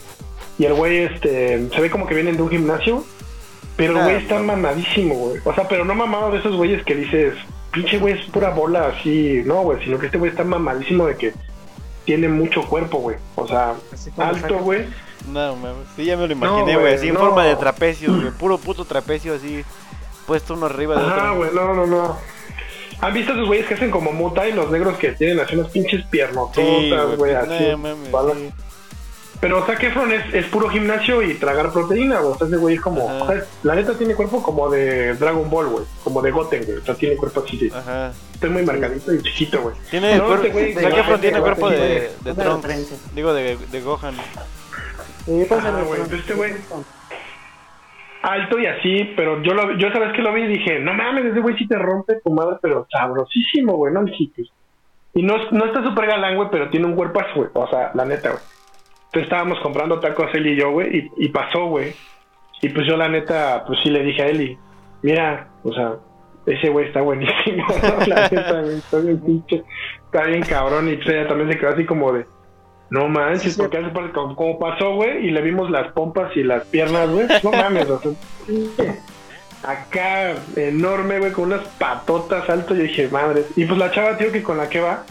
[0.59, 3.03] Y el güey, este, se ve como que vienen de un gimnasio,
[3.77, 4.43] pero el Ah, güey está no.
[4.43, 5.41] mamadísimo, güey.
[5.45, 7.33] O sea, pero no mamado de esos güeyes que dices,
[7.71, 11.15] pinche güey es pura bola así, no, güey, sino que este güey está mamadísimo de
[11.15, 11.33] que
[12.05, 13.15] tiene mucho cuerpo, güey.
[13.35, 13.75] O sea,
[14.17, 14.85] alto, güey.
[15.31, 15.87] No, mames.
[15.95, 16.93] Sí, ya me lo imaginé, güey.
[16.95, 18.31] así en forma de trapecio, güey.
[18.31, 19.63] Puro puto trapecio, así.
[20.29, 21.35] Puesto uno arriba de Ajá, otro.
[21.37, 22.17] güey, no, no, no.
[23.01, 25.71] ¿Han visto esos güeyes que hacen como muta y los negros que tienen así unas
[25.71, 27.75] pinches piernototas, Sí, güey, así?
[29.41, 32.33] Pero Zac Efron es, es puro gimnasio y tragar proteína, güey.
[32.33, 33.05] O sea, ese güey es como...
[33.05, 35.85] O sea, la neta tiene cuerpo como de Dragon Ball, güey.
[36.03, 36.77] Como de Goten, güey.
[36.79, 37.73] O sea, tiene cuerpo así de...
[37.73, 38.11] Ajá.
[38.33, 39.75] Estoy muy marcadito y chiquito, güey.
[39.89, 40.45] Tiene No, cuerpo.
[40.59, 42.85] este tiene cuerpo de, de.
[43.15, 44.15] Digo, de, de Gohan.
[45.25, 46.55] Sí, Ah, güey, pero- este güey-
[48.21, 51.25] Alto y así, pero yo lo, yo esa vez que lo vi dije, no mames,
[51.25, 54.41] ese güey sí te rompe tu madre, pero sabrosísimo, güey, no mijito.
[55.13, 57.49] Y no, no está súper galán, güey, pero tiene un cuerpazo, güey.
[57.53, 58.43] O sea, la neta, güey.
[59.05, 61.93] Entonces estábamos comprando tacos él y yo, güey, y, y pasó, güey.
[62.61, 64.57] Y pues yo la neta, pues sí le dije a Eli,
[65.01, 65.93] mira, o sea,
[66.45, 67.65] ese güey está buenísimo.
[68.07, 69.63] La neta, güey, está bien pinche.
[70.05, 70.89] Está bien cabrón.
[70.89, 72.25] Y pues ella también se quedó así como de.
[72.89, 76.35] No manches, Sí, porque hace parte como, como pasó, güey, y le vimos las pompas
[76.35, 77.27] y las piernas, güey.
[77.43, 78.11] No mames, o sea,
[79.63, 82.77] acá enorme, güey, con unas patotas altas.
[82.77, 83.45] Yo dije, madre.
[83.55, 85.03] Y pues la chava, tío, que con la que va,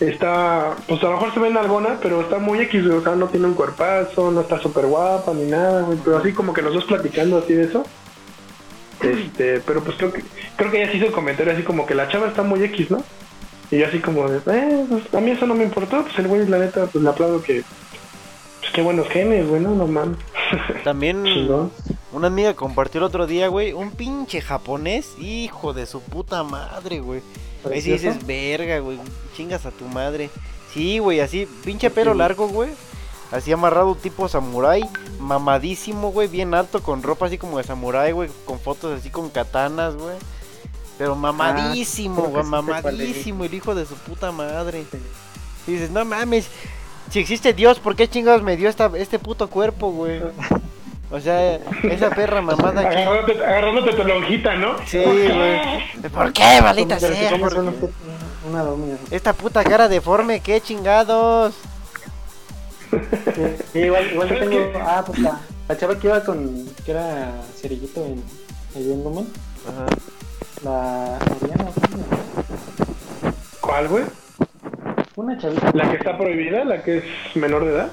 [0.00, 2.98] está, pues a lo mejor se ve en alguna, pero está muy X, güey.
[2.98, 5.98] O sea, no tiene un cuerpazo, no está súper guapa ni nada, güey.
[6.04, 7.84] Pero así como que los dos platicando así de eso.
[9.02, 10.22] Este, pero pues creo que,
[10.56, 12.90] creo que ella sí hizo el comentario así como que la chava está muy X,
[12.90, 13.02] ¿no?
[13.70, 16.26] Y yo así como de, eh, pues, a mí eso no me importó, pues el
[16.26, 17.62] güey, la neta, pues le aplaudo que,
[18.60, 20.18] pues qué buenos genes, güey, no, no mames.
[20.84, 21.24] También
[22.12, 27.00] una amiga compartió el otro día, güey, un pinche japonés, hijo de su puta madre,
[27.00, 27.22] güey.
[27.64, 28.98] Ahí dices, verga, güey,
[29.36, 30.30] chingas a tu madre.
[30.72, 32.70] Sí, güey, así, pinche pelo largo, güey.
[33.30, 34.82] Así amarrado tipo samurái,
[35.20, 39.30] mamadísimo, güey, bien alto, con ropa así como de samurái, güey, con fotos así con
[39.30, 40.16] katanas, güey.
[41.00, 43.06] Pero mamadísimo, güey, sí sé cuál es.
[43.06, 44.84] mamadísimo, el hijo de su puta madre.
[45.66, 46.46] Y dices, no mames,
[47.10, 50.20] si existe Dios, ¿por qué chingados me dio esta, este puto cuerpo, güey?
[51.10, 52.98] O sea, esa perra mamada aquí.
[52.98, 54.76] Agarrándote, agarrándote tu lonjita, ¿no?
[54.86, 56.10] Sí, güey.
[56.12, 57.32] ¿Por qué, que sea?
[59.10, 61.54] Esta puta cara deforme, qué chingados.
[62.90, 63.42] Sí,
[63.72, 64.78] sí, igual, igual yo ¿Sabes tengo.
[64.84, 66.66] Ah, pues la, la chava que iba con.
[66.84, 68.22] que era cerillito en.
[68.76, 69.02] ahí en.
[69.66, 69.86] Ajá.
[70.62, 71.18] La.
[71.42, 71.70] Oriana.
[73.60, 74.04] ¿Cuál, güey?
[75.16, 75.70] Una chavita.
[75.74, 76.64] ¿La que está prohibida?
[76.64, 77.04] ¿La que es
[77.34, 77.92] menor de edad?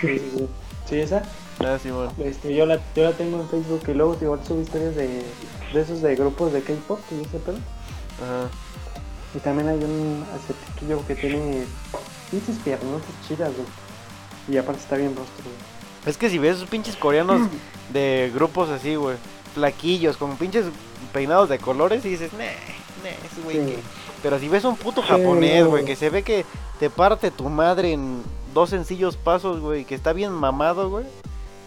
[0.00, 0.48] Sí, sí, sí.
[0.86, 1.22] Sí, esa.
[1.60, 2.12] Ah, sí, bueno.
[2.18, 5.22] Este, yo, la, yo la tengo en Facebook y luego igual subo historias de,
[5.72, 7.56] de esos de grupos de K-pop y ese pedo.
[8.22, 8.48] Ajá.
[9.34, 11.64] Y también hay un asiatiquillo que tiene
[12.30, 13.68] pinches piernas chidas, güey.
[14.48, 15.56] Y aparte está bien rostro, güey.
[16.06, 17.42] Es que si ves esos pinches coreanos
[17.92, 19.16] de grupos así, güey,
[19.54, 20.66] flaquillos, con pinches
[21.08, 22.38] peinados de colores, y dices, nah,
[23.02, 23.66] nah, ese güey Sí.
[23.72, 23.78] que.
[24.22, 25.70] Pero si ves un puto japonés, no.
[25.70, 26.44] güey, que se ve que
[26.80, 28.22] te parte tu madre en
[28.54, 31.04] dos sencillos pasos, güey, que está bien mamado, güey,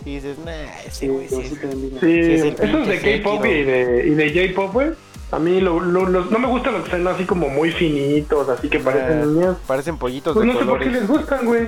[0.06, 0.52] y dices, nah,
[0.86, 1.56] ese Sí, güey sí, sí.
[2.02, 4.90] sí es esos de K-pop y de, y de J-pop, güey.
[5.32, 8.50] A mí lo, lo- los- no me gustan los que están así como muy finitos,
[8.50, 9.56] así que parecen niñas.
[9.66, 11.10] Parecen pollitos Pues de no sé por qué colores.
[11.10, 11.68] les gustan, güey.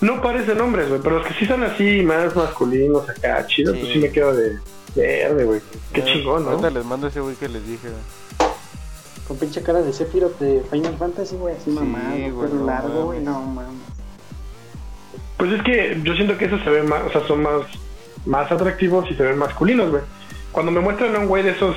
[0.00, 3.80] No parecen hombres, güey, pero los que sí son así más masculinos acá, chidos, Sí.
[3.80, 4.56] pues sí me quedo de
[4.94, 5.60] verde, güey.
[5.92, 6.50] Qué Ah, chingón, ¿no?
[6.50, 8.50] Ahorita les mando ese güey que les dije, güey.
[9.26, 12.66] Con pinche cara de Sephiroth de Final Fantasy, güey, así Sí, mamado, güey, pelo no
[12.66, 13.78] largo, güey, no mames.
[15.38, 17.62] Pues es que yo siento que esos se ven más, o sea, son más,
[18.26, 20.02] más atractivos y se ven masculinos, güey.
[20.52, 21.74] Cuando me muestran a un güey de esos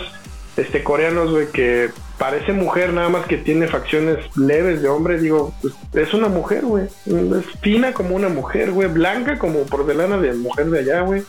[0.57, 5.53] este coreanos, güey, que parece mujer, nada más que tiene facciones leves de hombre, digo,
[5.61, 6.85] pues, es una mujer, güey.
[6.85, 11.23] Es fina como una mujer, güey, blanca como porcelana de mujer de allá, güey.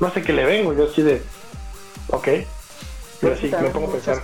[0.00, 1.22] No sé qué le vengo, yo así de,
[2.08, 2.26] ok.
[2.26, 2.42] Yo
[3.20, 4.22] Pero así sí, me pongo a pensar.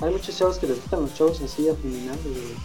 [0.00, 2.56] Hay muchos chavos que les gustan los chavos así afeminados, güey.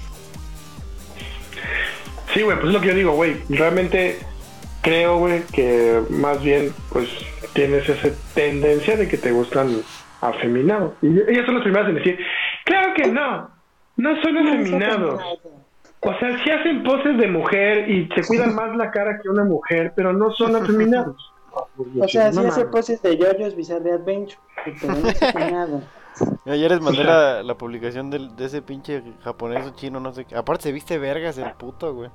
[2.33, 3.41] Sí, güey, pues es lo que yo digo, güey.
[3.49, 4.19] Realmente
[4.81, 7.09] creo, güey, que más bien, pues
[7.53, 9.81] tienes esa tendencia de que te gustan
[10.22, 10.93] afeminados.
[11.01, 12.20] Y ellas son las primeras en decir,
[12.66, 13.49] claro que no,
[13.97, 15.22] no son afeminados.
[16.01, 19.43] O sea, sí hacen poses de mujer y se cuidan más la cara que una
[19.43, 21.32] mujer, pero no son afeminados.
[21.99, 22.72] O sea, sí No hace mames.
[22.72, 24.38] poses de JoJo's Bizarre Adventure,
[24.82, 24.93] pero
[25.68, 25.82] no.
[26.45, 30.26] Ayer les mandé la, la publicación del, de ese pinche japonés o chino, no sé
[30.26, 30.36] qué.
[30.36, 32.09] Aparte se viste vergas el puto, güey.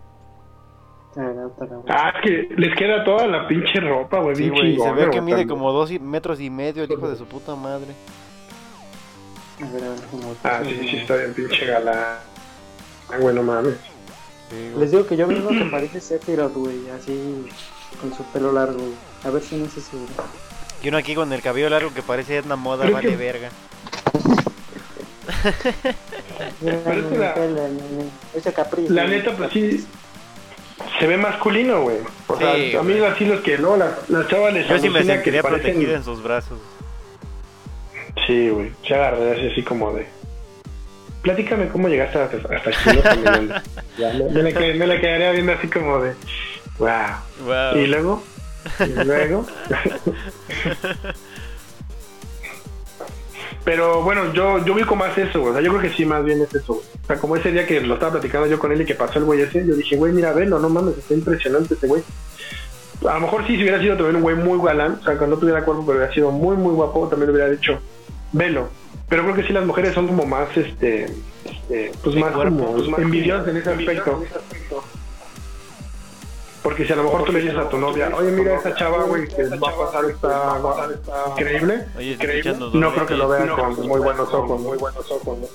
[1.89, 4.37] Ah, es que les queda toda la pinche ropa, güey.
[4.37, 7.27] Sí, güey, se ve que mide como dos metros y medio el hijo de su
[7.27, 7.89] puta madre.
[9.63, 11.97] A ver, a ver, como- Ah, sí, sí, está bien pinche galán.
[13.13, 13.75] Ah, güey, no mames.
[14.51, 14.73] Sí.
[14.79, 17.47] Les digo que yo uno que parece Sephiroth, güey, así
[18.01, 18.95] con su pelo largo, güey.
[19.25, 20.07] A ver si no se sube.
[20.83, 23.51] Y uno aquí con el cabello largo que parece Edna Moda, vale que- verga.
[27.19, 27.35] La-.
[28.89, 29.87] La neta, pues sí,
[30.99, 31.99] se ve masculino, güey.
[32.27, 34.89] O sea, Sí, a mí así los que no, las, las chavas les Yo sí
[34.89, 36.59] me sentiría parecen- protegida en sus brazos.
[38.27, 40.07] Sí, güey, se agarra así, así como de...
[41.23, 43.03] Platícame cómo llegaste hasta, hasta aquí, ¿no?
[43.03, 43.55] caminando.
[43.99, 46.15] Ya, me, me, le, que- me le quedaría viendo así como de...
[46.79, 46.89] Wow.
[47.45, 47.77] Wow.
[47.77, 48.23] Y luego...
[48.81, 49.47] Y luego...
[53.65, 55.43] Pero bueno, yo, yo ubico más eso.
[55.43, 56.73] O sea, yo creo que sí, más bien es eso.
[56.73, 59.19] O sea, como ese día que lo estaba platicando yo con él y que pasó
[59.19, 62.03] el güey ese, yo dije, güey, mira, velo, no mames, está impresionante ese güey.
[63.09, 65.27] A lo mejor sí, si hubiera sido también un güey muy galán, o sea, que
[65.27, 67.79] no tuviera cuerpo, pero hubiera sido muy, muy guapo, también le hubiera dicho,
[68.33, 68.69] velo.
[69.09, 71.07] Pero creo que sí, las mujeres son como más, este,
[71.45, 74.23] este, pues De más cuerpo, como pues, más envidiosas en ese aspecto.
[76.63, 79.05] Porque si a lo mejor tú le dices a tu novia, oye, mira esa chava,
[79.05, 82.17] güey, que va a pasar está increíble, Oye,
[82.75, 83.43] no creo que lo T.
[83.45, 85.47] vea con muy buenos ojos, muy buenos ojos, ¿no?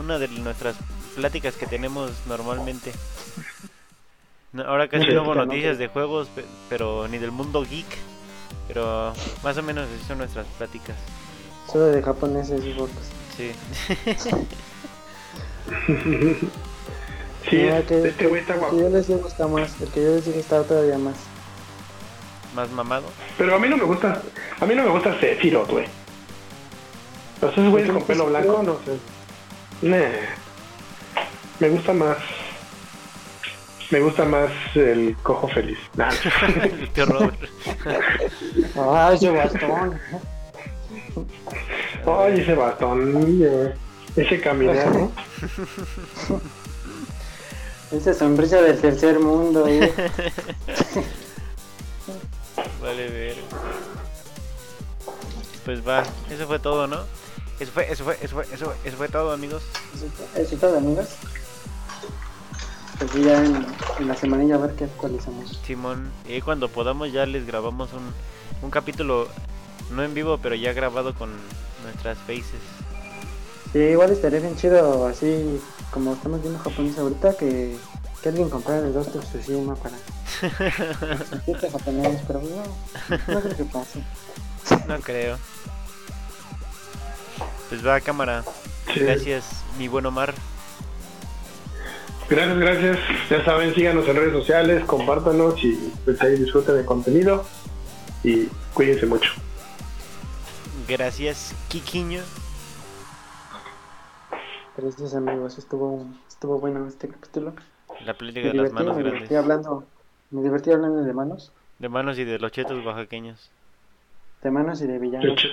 [0.00, 0.76] Una de nuestras
[1.14, 2.92] pláticas que tenemos normalmente.
[4.52, 7.86] No, Ahora casi Sí, no hubo noticias de juegos, pe- pero ni del mundo geek.
[8.66, 9.12] Pero
[9.42, 10.96] más o menos así son nuestras pláticas.
[11.70, 12.74] Solo de japoneses y.
[13.36, 13.52] Sí.
[17.50, 17.56] Sí,
[17.88, 18.80] que- este güey está El que guapo.
[18.80, 21.16] yo les digo está más, el que yo les digo está todavía más.
[22.54, 23.04] más mamado.
[23.38, 24.22] Pero a mí no me gusta,
[24.60, 25.86] a mí no me gusta Sephiroth, güey.
[27.42, 28.98] Los esos güeyes con pelo blanco, no sé.
[29.88, 29.98] Nah.
[31.58, 32.16] Me gusta más.
[33.90, 35.78] Me gusta más el cojo feliz.
[35.96, 36.10] Nah.
[36.62, 37.38] El tío Robert.
[38.76, 39.98] ¡Ah, ese bastón!
[42.06, 43.68] Ay, ese bastón,
[44.16, 45.10] ese caminar, ¿no?
[47.92, 49.92] Esa sonrisa del tercer mundo, eh.
[52.80, 53.36] Vale, ver.
[55.64, 57.00] Pues va, eso fue todo, ¿no?
[57.58, 59.62] Eso fue, eso fue, eso fue, eso, eso fue todo, amigos.
[60.34, 61.08] Eso es todo, amigos.
[62.98, 63.66] Pues ya en,
[63.98, 65.60] en la semanilla a ver qué actualizamos.
[65.66, 68.12] Simón, y cuando podamos ya les grabamos un,
[68.62, 69.28] un capítulo,
[69.90, 71.30] no en vivo, pero ya grabado con
[71.82, 72.60] nuestras faces.
[73.72, 75.60] Sí, igual estaría bien chido, así
[75.90, 77.76] como estamos viendo japonés ahorita, que,
[78.22, 79.96] que alguien comprara el Ghost of Tsushima para
[81.72, 84.02] japonés, pero no, no creo que pase.
[84.86, 85.38] No creo.
[87.68, 88.44] Pues va, cámara.
[88.92, 89.00] Sí.
[89.00, 89.44] Gracias,
[89.78, 90.34] mi buen Omar.
[92.28, 92.98] Gracias, gracias.
[93.28, 97.44] Ya saben, síganos en redes sociales, compártanos y pues ahí disfruten el contenido.
[98.22, 99.30] Y cuídense mucho.
[100.86, 102.22] Gracias, Kikiño.
[104.76, 107.52] Gracias amigos, estuvo, estuvo bueno este capítulo.
[108.04, 109.38] La plática Me de las divertí, manos me divertí grandes.
[109.38, 109.84] hablando,
[110.30, 113.50] me divertí hablando de manos, De manos y de los chetos oaxaqueños.
[114.42, 115.40] de manos y de villanos.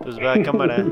[0.00, 0.84] Pues va, cámara.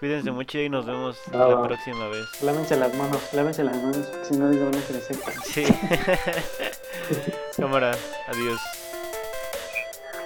[0.00, 1.66] Cuídense mucho y nos vemos la va.
[1.66, 2.24] próxima vez.
[2.42, 5.16] Lávense las manos, lávense las manos, si no les van a crecer.
[5.42, 5.64] Sí.
[7.58, 7.94] cámara,
[8.26, 8.58] adiós.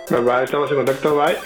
[0.08, 1.36] Bye bye, estamos en contacto, bye.